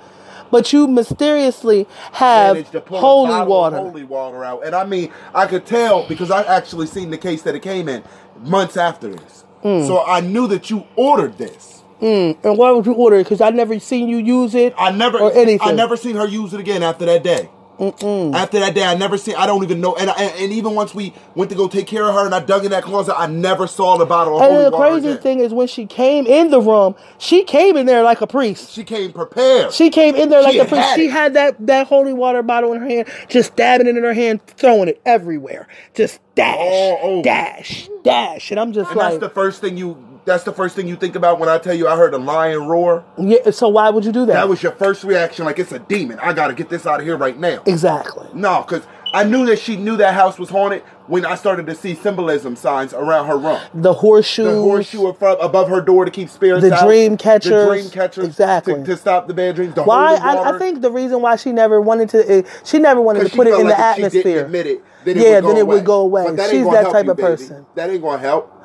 [0.51, 3.77] But you mysteriously have to pull a holy water.
[3.77, 4.67] holy water out.
[4.67, 7.89] And I mean, I could tell because I actually seen the case that it came
[7.89, 8.03] in
[8.37, 9.45] months after this.
[9.63, 9.87] Mm.
[9.87, 11.80] So I knew that you ordered this.
[12.01, 12.45] Mm.
[12.45, 13.25] And why would you order it?
[13.25, 14.75] Because I never seen you use it.
[14.79, 15.61] I never, or anything.
[15.69, 17.49] I never seen her use it again after that day.
[17.81, 19.37] After that day, I never seen.
[19.37, 19.97] I don't even know.
[19.97, 22.41] And, I, and even once we went to go take care of her, and I
[22.41, 25.55] dug in that closet, I never saw the bottle of And the crazy thing is
[25.55, 28.71] when she came in the room, she came in there like a priest.
[28.73, 29.73] she came prepared.
[29.73, 30.89] She came in there like She a priest.
[30.89, 31.11] had She it.
[31.11, 34.47] had that, that holy water bottle in her hand, just dabbing it in her hand,
[34.47, 35.67] throwing it everywhere.
[35.95, 38.51] Just dash, dash, dash.
[38.51, 40.10] And I'm just and like, that's the first thing you.
[40.25, 42.67] That's the first thing you think about when I tell you I heard a lion
[42.69, 43.05] roar.
[43.19, 44.35] yeah, so why would you do that?
[44.35, 46.19] That was your first reaction, like it's a demon.
[46.21, 47.63] I gotta get this out of here right now.
[47.67, 48.29] exactly.
[48.35, 51.75] No, because I knew that she knew that house was haunted when I started to
[51.75, 53.59] see symbolism signs around her room.
[53.75, 54.45] The horseshoe.
[54.45, 56.87] The horseshoe above her door to keep spirits The out.
[56.87, 57.51] dream catchers.
[57.51, 58.27] The dream catchers.
[58.27, 58.75] Exactly.
[58.75, 59.75] To, to stop the bad dreams.
[59.75, 60.15] The Why?
[60.15, 63.37] I, I think the reason why she never wanted to, uh, she never wanted to
[63.37, 64.45] put it in like the if she didn't atmosphere.
[64.45, 65.75] admit it, then it yeah, would go then it away.
[65.77, 66.25] would go away.
[66.27, 67.27] But that ain't She's that type you, of baby.
[67.27, 67.67] person.
[67.75, 68.57] That ain't gonna help.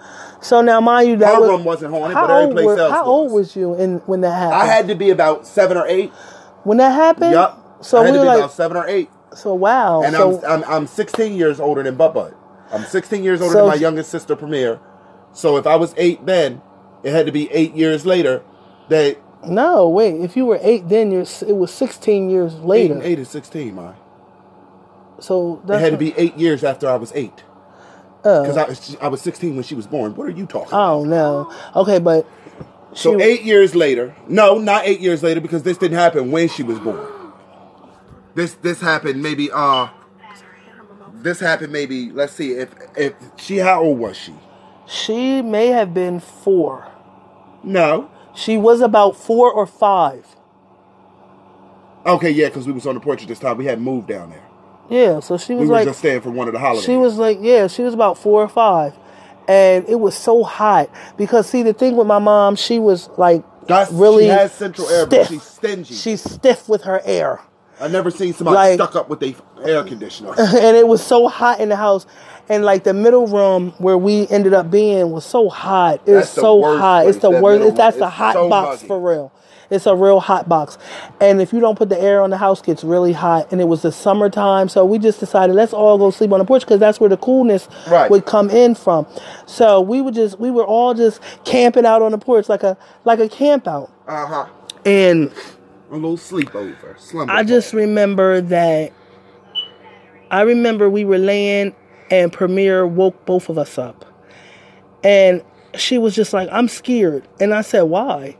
[0.45, 2.91] So now, mind you, that Her was, room wasn't haunted, but every place were- else
[2.91, 3.07] How was.
[3.07, 4.61] old was you in when that happened?
[4.61, 6.11] I had to be about seven or eight.
[6.63, 7.31] when that happened.
[7.31, 7.77] Yup.
[7.81, 9.09] So I had we to were be like, about seven or eight.
[9.33, 10.03] so wow.
[10.03, 12.33] And so I'm, I'm I'm 16 years older than Bubba.
[12.71, 14.79] I'm 16 years older So- than my youngest sister, Premier.
[15.33, 16.61] So if I was eight then,
[17.03, 18.43] it had to be eight years later.
[18.89, 19.17] That
[19.47, 20.15] no, wait.
[20.21, 21.21] If you were eight, then you're.
[21.47, 22.93] It was sixteen years later.
[22.93, 23.95] and eight is 16, man.
[25.19, 27.43] So It had to be eight years after I was eight.
[28.25, 30.15] Uh, Because I, was- I was 16 when she was born.
[30.15, 31.49] What are you talking Oh about?
[31.73, 31.77] don't.
[31.83, 32.27] Okay, but
[32.93, 36.63] So eight years later, no, not eight years later, because this didn't happen when she
[36.63, 37.05] was born.
[38.33, 39.87] This this happened maybe uh
[41.13, 44.33] this happened maybe let's see if if she how old was she?
[44.87, 46.87] she may have been four.
[47.63, 48.09] No.
[48.35, 50.25] She was about four or five.
[52.05, 53.57] Okay, yeah, because we was on the porch at this time.
[53.57, 54.43] We hadn't moved down there.
[54.89, 56.85] Yeah, so she was We was were like just staying for one of the holidays.
[56.85, 58.93] She was like, yeah, she was about four or five.
[59.47, 63.43] And it was so hot because see the thing with my mom, she was like
[63.67, 65.93] That's- really she has central air, but she's stingy.
[65.93, 67.41] She's stiff with her air.
[67.79, 69.33] I never seen somebody like- stuck up with their
[69.63, 70.33] air conditioner.
[70.37, 72.05] and it was so hot in the house.
[72.47, 75.95] And like the middle room where we ended up being was so hot.
[76.05, 77.07] It That's the so hot.
[77.07, 77.65] It's the worst.
[77.65, 78.87] It's, that's the hot so box muggy.
[78.87, 79.31] for real.
[79.69, 80.77] It's a real hot box.
[81.19, 83.51] And if you don't put the air on, the house gets really hot.
[83.51, 86.45] And it was the summertime, so we just decided let's all go sleep on the
[86.45, 88.09] porch because that's where the coolness Right.
[88.11, 89.07] would come in from.
[89.45, 92.77] So we would just we were all just camping out on the porch like a
[93.03, 93.91] like a camp out.
[94.07, 94.45] Uh huh.
[94.85, 95.31] And
[95.91, 96.99] A little sleepover.
[96.99, 97.33] Slumber.
[97.33, 98.91] I just remember that
[100.31, 101.75] I remember we were laying
[102.11, 104.05] and Premier woke both of us up.
[105.03, 105.43] And
[105.75, 107.27] she was just like, I'm scared.
[107.39, 108.37] And I said, Why?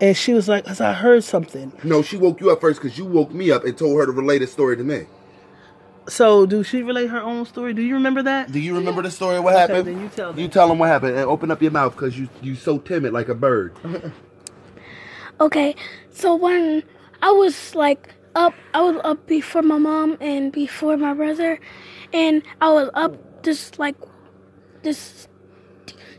[0.00, 1.72] And she was like, Because I heard something.
[1.82, 4.12] No, she woke you up first because you woke me up and told her to
[4.12, 5.06] relate a story to me.
[6.08, 7.74] So, do she relate her own story?
[7.74, 8.50] Do you remember that?
[8.50, 9.36] Do you remember the story?
[9.36, 9.86] Of what Okay, happened?
[9.88, 10.40] then you tell them.
[10.40, 13.12] You tell them what happened and open up your mouth because you you so timid
[13.12, 13.74] like a bird.
[15.40, 15.76] Okay,
[16.10, 16.82] so when
[17.22, 21.60] I was like up, I was up before my mom and before my brother,
[22.12, 23.94] and I was up just like
[24.82, 25.28] just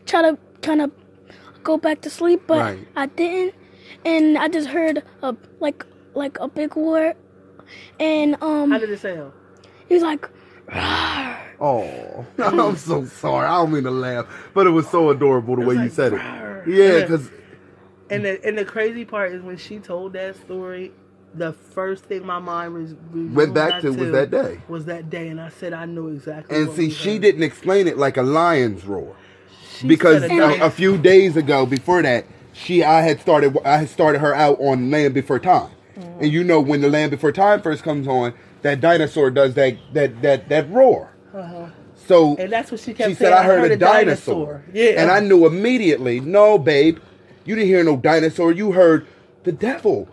[0.05, 0.91] try to kind of
[1.63, 2.87] go back to sleep, but Right.
[2.95, 3.55] I didn't,
[4.05, 7.15] and I just heard a like like a big word,
[7.99, 9.31] and um, How did it sound?
[9.87, 10.29] he was like,
[10.67, 13.45] "Rawr." Oh, I'm so sorry.
[13.47, 16.19] I don't mean to laugh, but it was so adorable the way you said it.
[16.19, 17.01] "Rawr." Yeah, Yeah.
[17.01, 17.29] because
[18.09, 20.91] And the and the crazy part is when she told that story,
[21.35, 24.59] the first thing my mind was Went back to was that day.
[24.67, 26.55] Was that day, and I said I knew exactly.
[26.57, 27.21] and what see, was she happening.
[27.21, 29.15] didn't explain it like a lion's roar
[29.77, 33.89] She because a, a few days ago, before that, she I had started I had
[33.89, 36.23] started her out on Land Before Time, Mm-hmm.
[36.23, 39.77] and you know when the Land Before Time first comes on, that dinosaur does that
[39.93, 41.11] that that that roar.
[41.33, 41.67] Uh-huh.
[41.95, 43.31] So And that's what she kept she saying.
[43.31, 46.97] said, "I heard, a dinosaur." Yeah, and I knew immediately, no, babe,
[47.45, 48.51] you didn't hear no dinosaur.
[48.51, 49.05] You heard
[49.43, 50.07] the devil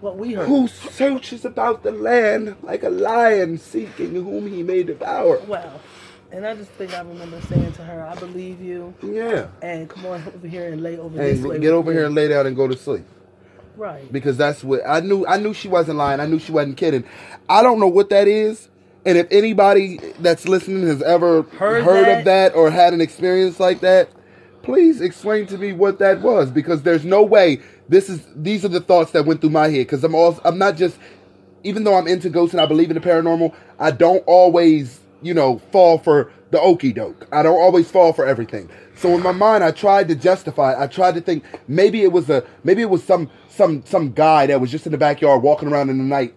[0.00, 0.46] what we heard.
[0.48, 5.38] who searches about the land like a lion seeking whom he may devour.
[5.46, 5.80] Well,
[6.32, 9.48] and I just think I remember saying to her, "I believe you." Yeah.
[9.62, 11.56] And come on over here and lay over this way.
[11.56, 13.04] And get over here and lay down and go to sleep.
[13.76, 14.10] Right.
[14.12, 16.20] Because that's what I knew I knew she wasn't lying.
[16.20, 17.04] I knew she wasn't kidding.
[17.48, 18.68] I don't know what that is.
[19.04, 22.18] And if anybody that's listening has ever Heard heard, that?
[22.18, 24.08] of that or had an experience like that,
[24.62, 28.68] please explain to me what that was because there's no way this is these are
[28.68, 30.98] the thoughts that went through my head because I'm all I'm not just
[31.66, 35.34] even though I'm into ghosts and I believe in the paranormal, I don't always, you
[35.34, 37.26] know, fall for the okey doke.
[37.32, 38.68] I don't always fall for everything.
[38.96, 40.72] So in my mind, I tried to justify.
[40.72, 40.78] it.
[40.78, 44.46] I tried to think maybe it was a maybe it was some some some guy
[44.46, 46.34] that was just in the backyard walking around in the night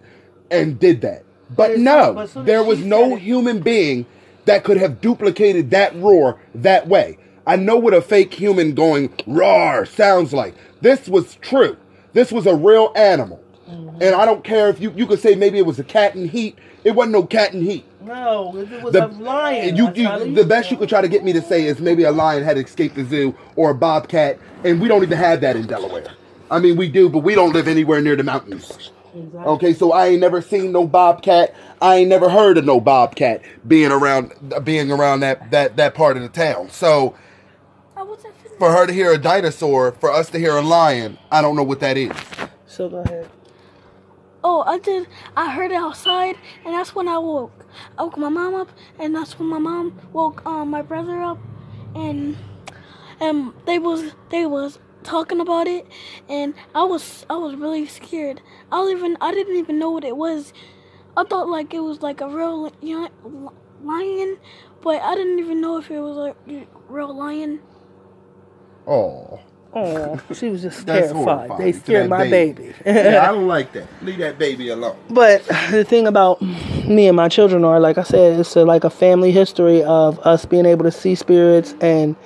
[0.50, 1.24] and did that.
[1.54, 4.06] But it's- no, but there was no human being
[4.44, 7.18] that could have duplicated that roar that way.
[7.46, 10.54] I know what a fake human going roar sounds like.
[10.80, 11.76] This was true.
[12.12, 13.42] This was a real animal.
[13.68, 14.02] Mm-hmm.
[14.02, 16.28] And I don't care if you you could say maybe it was a cat in
[16.28, 16.58] heat.
[16.84, 17.84] It wasn't no cat in heat.
[18.02, 19.76] No, it was The, a lion.
[19.76, 22.12] you, you- the best you could try to get me to say is maybe a
[22.12, 25.66] lion had escaped the zoo or a bobcat, and we don't even have that in
[25.66, 26.06] Delaware.
[26.50, 28.90] I mean, we do, but we don't live anywhere near the mountains.
[29.14, 29.40] Exactly.
[29.40, 31.54] Okay, so I ain't never seen no bobcat.
[31.82, 34.32] I ain't never heard of no bobcat being around,
[34.64, 36.70] being around that that that part of the town.
[36.70, 37.14] So
[37.96, 38.04] I
[38.58, 41.62] for her to hear a dinosaur, for us to hear a lion, I don't know
[41.62, 42.12] what that is.
[42.66, 43.28] So go ahead.
[44.44, 45.06] Oh, I did.
[45.36, 47.59] I heard it outside, and that's when I woke.
[47.98, 51.38] I woke my mom up, and that's when my mom woke um, my brother up,
[51.94, 52.36] and
[53.20, 55.86] um they was they was talking about it,
[56.28, 58.40] and I was I was really scared.
[58.70, 60.52] I even I didn't even know what it was.
[61.16, 62.72] I thought like it was like a real
[63.82, 64.38] lion,
[64.82, 67.60] but I didn't even know if it was a real lion.
[68.86, 69.40] Oh,
[69.72, 71.48] Oh, she was just That's terrified.
[71.48, 72.62] horrifying They scared my baby.
[72.62, 72.74] baby.
[72.86, 73.86] yeah, I don't like that.
[74.02, 74.96] Leave that baby alone.
[75.10, 78.84] But the thing about me and my children are, like I said, it's a, like
[78.84, 82.16] a family history of us being able to see spirits and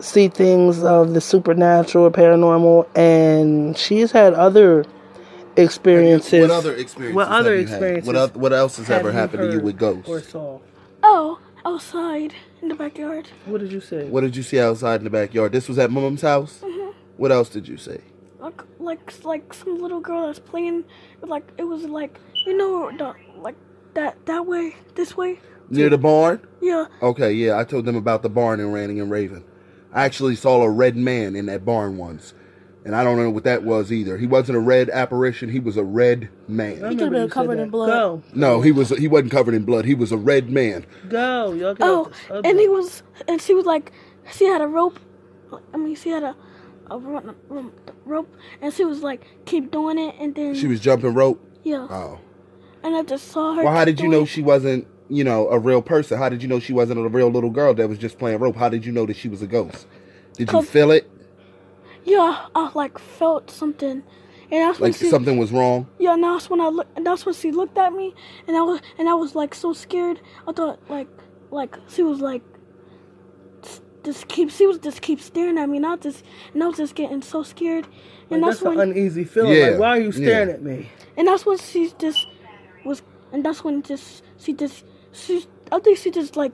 [0.00, 2.86] see things of the supernatural paranormal.
[2.96, 4.84] And she's had other
[5.56, 6.42] experiences.
[6.42, 7.16] What other experiences?
[7.16, 7.82] What other have you had?
[7.82, 10.08] experiences What, what else has ever happened to you with ghosts?
[10.08, 10.60] Or saw.
[11.02, 13.28] Oh, outside in the backyard.
[13.46, 14.04] What did you say?
[14.08, 15.52] What did you see outside in the backyard?
[15.52, 16.60] This was at Mom's house.
[16.62, 16.90] Mm-hmm.
[17.16, 17.98] What else did you see?
[18.40, 20.84] like like like some little girl that's playing
[21.20, 23.56] with like it was like you know the, like
[23.94, 25.40] that that way this way
[25.70, 26.40] Near the barn?
[26.62, 29.44] yeah Okay, yeah, I told them about the barn in Ranning and Raven.
[29.92, 32.32] I actually saw a red man in that barn once.
[32.84, 34.16] And I don't know what that was either.
[34.16, 36.76] He wasn't a red apparition, he was a red man.
[36.90, 37.88] He could've been covered in blood.
[37.88, 39.84] Go, No, he was he wasn't covered in blood.
[39.84, 40.86] He was a red man.
[41.08, 41.52] go.
[41.52, 43.92] Y'all get oh off the and he was and she was like
[44.32, 44.98] she had a rope
[45.74, 46.36] I mean she had a
[46.90, 47.72] a ro- ro-
[48.06, 51.44] rope and she was like keep doing it and then She was jumping rope.
[51.64, 52.18] yeah Oh.
[52.82, 54.26] and I just saw her Well, how keep did you doing know it.
[54.28, 56.16] she wasn't, you know, a real person?
[56.16, 58.56] How did you know she wasn't a real little girl that was just playing rope?
[58.56, 59.86] How did you know that she was a ghost?
[60.34, 61.10] Did you feel it?
[62.08, 64.02] Yeah I like felt something
[64.50, 65.86] and that's when Like she something was wrong?
[65.98, 66.86] Yeah, and that's when I look.
[66.96, 68.14] And that's when she looked at me,
[68.46, 70.20] and I was, and I was like so scared.
[70.46, 71.08] I thought like,
[71.50, 72.42] like she was like,
[74.04, 74.50] just keep.
[74.50, 77.20] She was just keep staring at me, and I just, and I was just getting
[77.20, 77.86] so scared.
[78.30, 79.52] And Like, that's, that's, when, an uneasy feeling.
[79.52, 80.54] Yeah, Like, why are you staring yeah.
[80.54, 80.88] at me?
[81.18, 82.26] and that's when she just
[82.86, 83.02] was,
[83.32, 85.44] and that's when just she just she.
[85.70, 86.52] I think she just like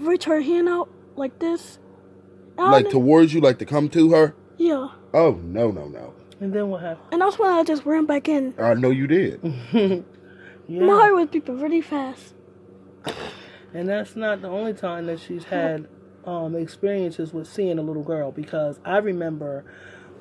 [0.00, 1.78] reached her hand out like this.
[2.58, 4.34] And Like towards you, like to come to her?
[4.58, 6.12] Yeah, Oh, no, no, no.
[6.40, 7.08] And then what happened?
[7.12, 8.54] and that's when I just ran back in.
[8.58, 9.40] I know you did.
[10.68, 10.80] Yeah.
[10.82, 12.34] My heart was beating really fast.
[13.72, 15.86] And that's not the only time that she's had
[16.24, 19.64] um, experiences with seeing a little girl because I remember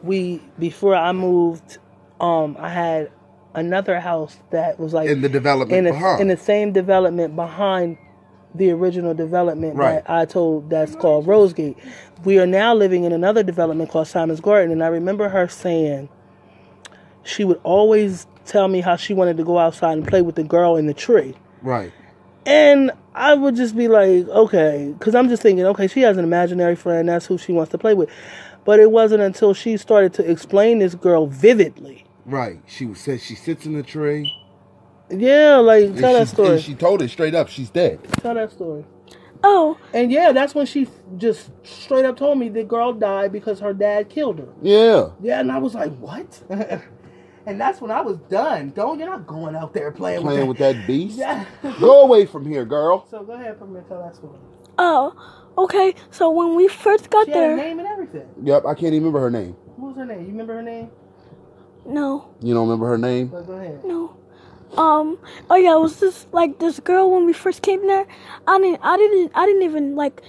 [0.03, 1.79] we before I moved,
[2.19, 3.11] um, I had
[3.55, 6.21] another house that was like In the development in, a, behind.
[6.21, 7.97] in the same development behind
[8.57, 10.03] the original development Right.
[10.05, 11.75] that I told that's called Rosegate.
[12.23, 16.09] We are now living in another development called Simon's Garden, and I remember her saying
[17.23, 20.43] she would always tell me how she wanted to go outside and play with the
[20.43, 21.35] girl in the tree.
[21.61, 21.91] Right.
[22.45, 26.23] And I would just be like, okay, because I'm just thinking, okay, she has an
[26.23, 27.09] imaginary friend.
[27.09, 28.09] That's who she wants to play with.
[28.65, 32.05] But it wasn't until she started to explain this girl vividly.
[32.25, 32.59] Right.
[32.67, 34.31] She said she sits in the tree.
[35.09, 36.49] Yeah, like and tell that she- story.
[36.53, 37.47] And she told it straight up.
[37.49, 37.99] She's dead.
[38.19, 38.85] tell that story.
[39.43, 40.87] Oh, And yeah, that's when she
[41.17, 44.47] just straight up told me the girl died because her dad killed her.
[44.63, 45.09] Yeah.
[45.21, 46.41] Yeah, and I was like, what?
[47.45, 48.71] and that's when I was done.
[48.71, 51.19] Don't you're not going out there playing, Playing with with that beast.
[51.19, 51.45] Yeah.
[51.79, 53.05] Go away from here, girl.
[53.11, 54.39] so go ahead, Premier, tell that story.
[54.79, 55.13] oh,
[55.59, 55.93] okay.
[56.09, 58.27] So when we first got She had a there, name and everything.
[58.41, 58.65] Yep.
[58.65, 59.51] I can't even remember her name.
[59.75, 60.21] What was her name?
[60.21, 60.89] You remember her name?
[61.85, 63.27] no, You don't remember her name?
[63.27, 63.83] But go ahead.
[63.85, 64.17] no.
[64.77, 65.19] Um.
[65.49, 68.05] Oh yeah, it was this like this girl when we first came there.
[68.47, 68.79] I didn't.
[68.83, 69.31] I didn't.
[69.35, 70.21] I didn't even like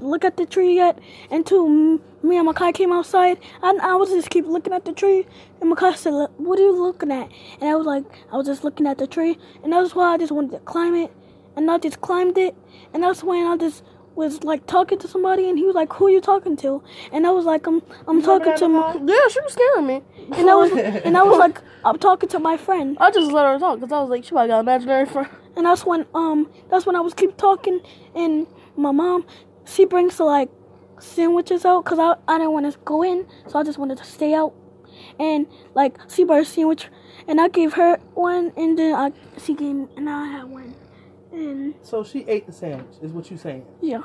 [0.00, 0.98] look at the tree yet
[1.30, 3.38] until me and Makai came outside.
[3.62, 5.26] And I was just keep looking at the tree.
[5.60, 8.64] And Makai said, "What are you looking at?" And I was like, "I was just
[8.64, 11.12] looking at the tree." And that's why I just wanted to climb it.
[11.54, 12.54] And I just climbed it.
[12.92, 13.82] And that's when I just
[14.16, 15.48] was like talking to somebody.
[15.48, 18.22] And he was like, "Who are you talking to?" And I was like, "I'm I'm
[18.22, 20.02] talking to." My, Yeah, she was scaring me.
[20.32, 20.72] and I was
[21.06, 23.92] and I was like, "I'm talking to my friend." I just let her talk because
[23.92, 25.28] I was like, she probably got imaginary friend.
[25.56, 27.80] And that's when um that's when I was keep talking
[28.14, 28.46] and
[28.76, 29.24] my mom
[29.64, 30.50] she brings the like
[31.00, 34.04] sandwiches out because I, I didn't want to go in so I just wanted to
[34.04, 34.54] stay out
[35.18, 36.88] and like she brought a sandwich
[37.28, 39.12] and I gave her one and then I
[39.42, 40.74] she gave and I had one
[41.36, 43.64] and So she ate the sandwich, is what you saying?
[43.80, 44.02] yeah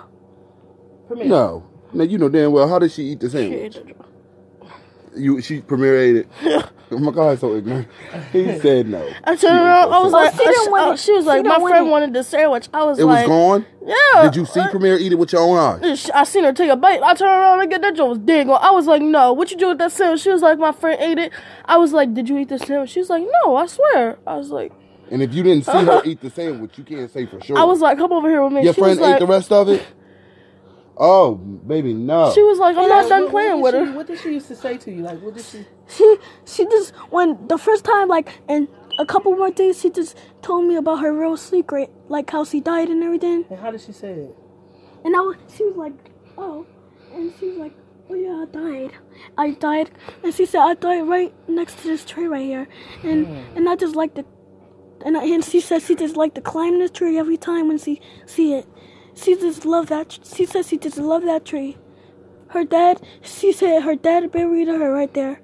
[1.07, 1.25] Premier.
[1.27, 1.67] No.
[1.93, 3.73] Now you know damn well how did she eat the sandwich?
[3.73, 6.27] She You she Premier ate it.
[6.91, 7.88] oh my god, so ignorant.
[8.32, 9.05] He said no.
[9.25, 9.91] I turned around.
[9.93, 10.99] I was Oh, like, she didn't want it.
[11.03, 11.89] she was She like, didn't my friend it.
[11.89, 12.69] wanted the sandwich.
[12.73, 13.65] I was It was like, gone.
[13.86, 14.23] yeah.
[14.23, 16.09] Did you see Premier eat it with your own eyes?
[16.11, 17.01] I seen her take a bite.
[17.03, 18.59] I turned around and get that joint was dead gone.
[18.63, 19.34] I was like, no.
[19.34, 20.21] What you do with that sandwich?
[20.21, 21.34] She was like, my friend ate it.
[21.65, 22.91] I was like, did you eat the sandwich?
[22.91, 24.17] She was like, no, I swear.
[24.25, 24.71] I was like,
[25.12, 27.57] And if you didn't see her eat the sandwich, you can't say for sure.
[27.57, 28.64] I was like, come over here with me.
[28.64, 29.86] Your she friend was like, ate the rest of it.
[30.97, 32.32] Oh, baby, no.
[32.34, 33.91] She was like, I'm not done What- playing what with did her.
[33.91, 35.03] she- What did she used to say to you?
[35.03, 35.66] Like, what did she?
[35.88, 38.68] she she just when the first time like and
[38.99, 42.59] a couple more days she just told me about her real secret like how she
[42.62, 44.36] died and everything And how did she say it?
[45.03, 45.93] And I was, she was like,
[46.38, 46.66] oh.
[47.14, 47.74] And she was like,
[48.09, 48.91] oh yeah, I died.
[49.38, 49.91] I died.
[50.24, 52.68] And she said, I died right next to this tree right here.
[53.03, 53.57] And hmm.
[53.57, 54.26] and I just like to,
[55.05, 57.77] and, I, and she says she just like to climb the tree every time when
[57.77, 58.67] she see it.
[59.15, 60.09] She just love that.
[60.09, 61.77] tr- She says she just love that tree.
[62.49, 65.41] Her dad, she said her dad buried her right there.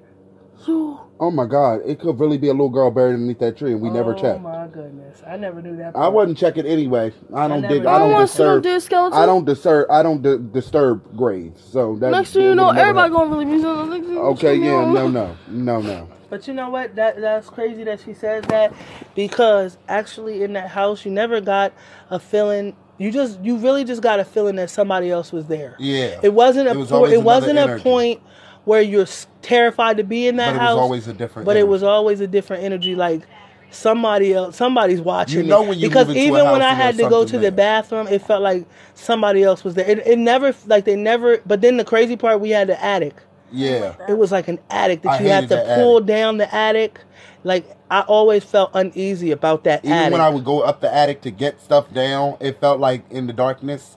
[0.64, 1.80] So Oh my God!
[1.84, 4.18] It could really be a little girl buried underneath that tree, and we never oh
[4.18, 4.38] checked.
[4.38, 5.88] oh my goodness, I never knew that.
[5.88, 6.12] I part.
[6.12, 7.12] wasn't checking anyway.
[7.34, 7.82] I don't never dig.
[7.82, 7.88] did.
[7.88, 8.62] I I don't want to see no disturb.
[8.62, 9.18] dead skeleton.
[9.18, 9.90] I don't disturb.
[9.90, 11.60] I don't di- disturb graves.
[11.72, 13.30] So that Next thing you know, would everybody happen.
[13.30, 13.84] gonna really be so.
[13.86, 16.08] next thing you Okay, yeah, no, no, no, no.
[16.30, 16.94] But you know what?
[16.96, 18.72] That that's crazy that she says that
[19.14, 21.72] because actually in that house you never got
[22.10, 22.76] a feeling.
[22.98, 25.76] You just you really just got a feeling that somebody else was there.
[25.78, 26.18] Yeah.
[26.22, 28.20] It wasn't a It was por- it wasn't a point
[28.64, 29.06] where you're
[29.40, 30.74] terrified to be in that But it house.
[30.74, 31.46] was always a different.
[31.46, 32.94] but it was always a different energy.
[32.94, 33.22] Like
[33.70, 35.38] somebody else, somebody's watching.
[35.38, 37.28] You know when you because move into a even when I had to go to
[37.28, 39.88] something the bathroom, it felt like somebody else was there.
[39.88, 41.38] It, it never like they never.
[41.46, 43.14] But then the crazy part, we had the attic.
[43.52, 43.94] Yeah.
[44.08, 46.06] It was like an attic that I you had to pull attic.
[46.06, 47.00] down the attic.
[47.44, 50.12] Like I always felt uneasy about that Even attic.
[50.12, 53.26] when I would go up the attic to get stuff down, it felt like in
[53.26, 53.96] the darkness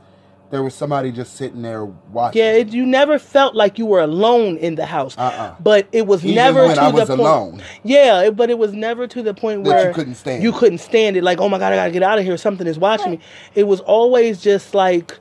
[0.51, 2.39] there was somebody just sitting there watching.
[2.41, 5.17] yeah, it, you never felt like you were alone in the house.
[5.17, 5.55] Uh-uh.
[5.61, 7.19] But it was Even never when to I the point.
[7.21, 7.63] alone.
[7.83, 10.55] Yeah, it- but it was never to the point That you couldn't stand You it.
[10.55, 11.23] couldn't stand it.
[11.23, 12.35] Like, oh my god, I gotta get out of here.
[12.37, 13.19] Something is watching me.
[13.55, 15.17] It was always just like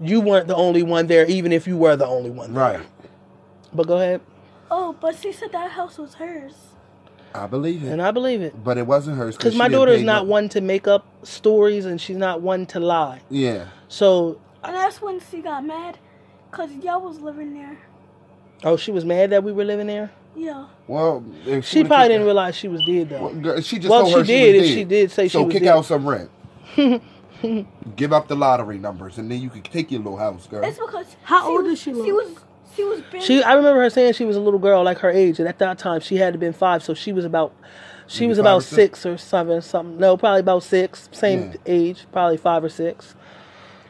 [0.00, 2.54] you weren't the only one there, even if you were the only one.
[2.54, 2.62] There.
[2.78, 2.80] Right.
[3.74, 4.20] But go ahead,
[4.70, 6.54] oh, but she said that house was hers.
[7.34, 7.88] I believe it.
[7.88, 8.62] and I believe it.
[8.62, 9.36] but it wasn't hers.
[9.36, 12.64] Because my daughter is not no- one to make up stories, and she's not one
[12.66, 13.20] to lie.
[13.28, 13.66] Yeah.
[13.88, 15.98] So, And that's when she got mad,
[16.52, 17.76] cause y'all was living there.
[18.62, 20.12] oh, she was mad that we were living there.
[20.36, 20.66] Yeah.
[20.86, 23.28] Well, if She would've probably didn't out- realize she was dead though.
[23.28, 24.74] Well, she just Well, told she her did was if dead.
[24.78, 25.76] she did say she so was kick dead.
[25.76, 26.30] out some rent.
[27.96, 30.64] Give up the lottery numbers, and then you could take your little house, girl.
[30.64, 32.38] It's because How old was, does she She was
[32.76, 35.10] she was barely, She, I remember her saying she was a little girl, like her
[35.10, 37.52] age, and at that time she had to been five, so she was about
[38.06, 39.00] She Maybe was about or six?
[39.00, 39.96] six or seven, something.
[39.98, 41.08] No, probably about six.
[41.12, 41.56] Same Yeah.
[41.64, 43.14] age, probably five or six.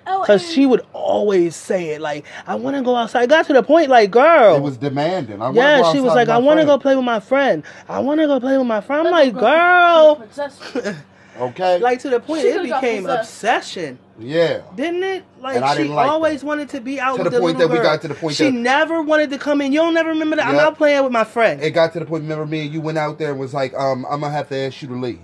[0.06, 3.30] Oh, Cause and- she would always say it like, "I want to go outside." It
[3.30, 5.40] got to the point like, "Girl, It was demanding.
[5.42, 7.62] I wanna yeah." go She was like, "I want to go play with my friend.
[7.88, 10.22] I want to go play with my friend." I'm Let like, "Girl,"
[11.40, 11.78] Okay.
[11.80, 14.62] like to the point She it became obsession, yeah.
[14.76, 15.24] didn't it?
[15.40, 16.46] Like I she didn't like always that.
[16.46, 18.36] wanted to be out To with the the point that we got to the point
[18.36, 19.72] she that- never wanted to come in.
[19.72, 20.46] You don't never remember that?
[20.46, 20.66] I'm Yeah.
[20.66, 21.62] out playing with my friend.
[21.62, 22.22] It got to the point.
[22.22, 24.56] Remember me and you went out there and was like, um, I'm gonna have to
[24.56, 25.18] ask you to leave.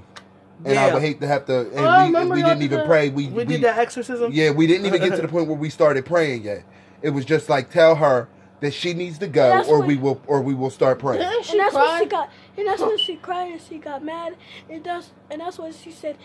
[0.65, 1.61] And I would hate to have to.
[1.71, 2.87] And Oh, we, and we didn't even that?
[2.87, 3.09] pray.
[3.09, 4.31] We, we did that exorcism.
[4.33, 6.65] Yeah, we didn't even get to the point where we started praying yet.
[7.01, 8.29] It was just like tell her
[8.61, 11.21] that she needs to go, That's or what- we will, or we will start praying.
[11.23, 12.11] Didn't she and that's when she cried?
[12.11, 14.37] got, and that's when she cried and she got mad,
[14.69, 16.17] and that's and that's when she said,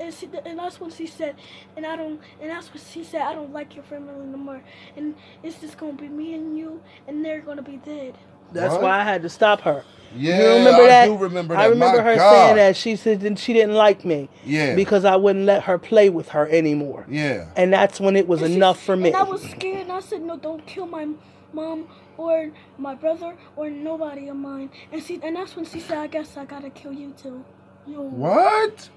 [0.00, 1.36] and, she, and that's when she said,
[1.76, 4.62] and I don't, and that's when she said, I don't like your family no more,
[4.96, 8.14] and it's just gonna be me and you, and they're gonna be dead.
[8.52, 8.82] That's What?
[8.82, 9.84] why I had to stop her.
[10.16, 11.04] Yeah, you remember I that?
[11.06, 11.60] do remember that.
[11.60, 12.30] I remember My her God.
[12.32, 15.76] saying that she said that she didn't like me Yeah, because I wouldn't let her
[15.76, 17.04] play with her anymore.
[17.10, 17.48] yeah.
[17.56, 19.08] And that's when it was And she- enough for me.
[19.08, 21.08] And I was scared, and I said, no, don't kill my
[21.52, 24.70] mom or my brother or nobody of mine.
[24.92, 27.44] And she, and that's when she said, I guess I gotta kill you too.
[27.86, 28.00] You.
[28.02, 28.90] What?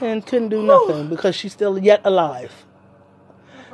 [0.00, 2.66] and couldn't do nothing because she's still yet alive.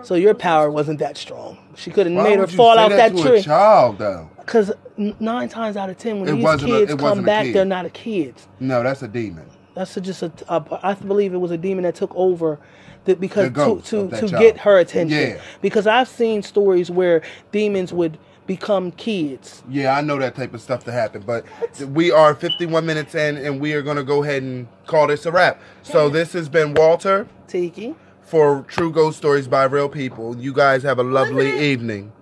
[0.03, 1.59] So your power wasn't that strong.
[1.77, 3.39] She could have Why made her would you fall say out that, to tree.
[3.39, 4.31] A child, though.
[4.39, 7.55] Because nine times out of ten, when It these wasn't a- kids come back, kid.
[7.55, 8.49] they're not a kids.
[8.61, 9.49] No, that's a demon.
[9.75, 10.79] That's a, just a, a.
[10.83, 12.59] I believe it was a demon that took over,
[13.05, 14.43] that because The to to, to child.
[14.43, 15.19] get her attention.
[15.19, 15.41] Yeah.
[15.61, 17.23] Because I've seen stories where
[17.53, 19.63] demons would become kids.
[19.69, 21.45] Yeah, I know that type of stuff to happen, but
[21.89, 25.25] we are 51 minutes in, and we are going to go ahead and call this
[25.25, 25.61] a wrap.
[25.83, 27.95] So this has been Walter Tiki.
[28.23, 30.37] for True Ghost Stories by Real People.
[30.37, 32.13] You guys have a lovely evening.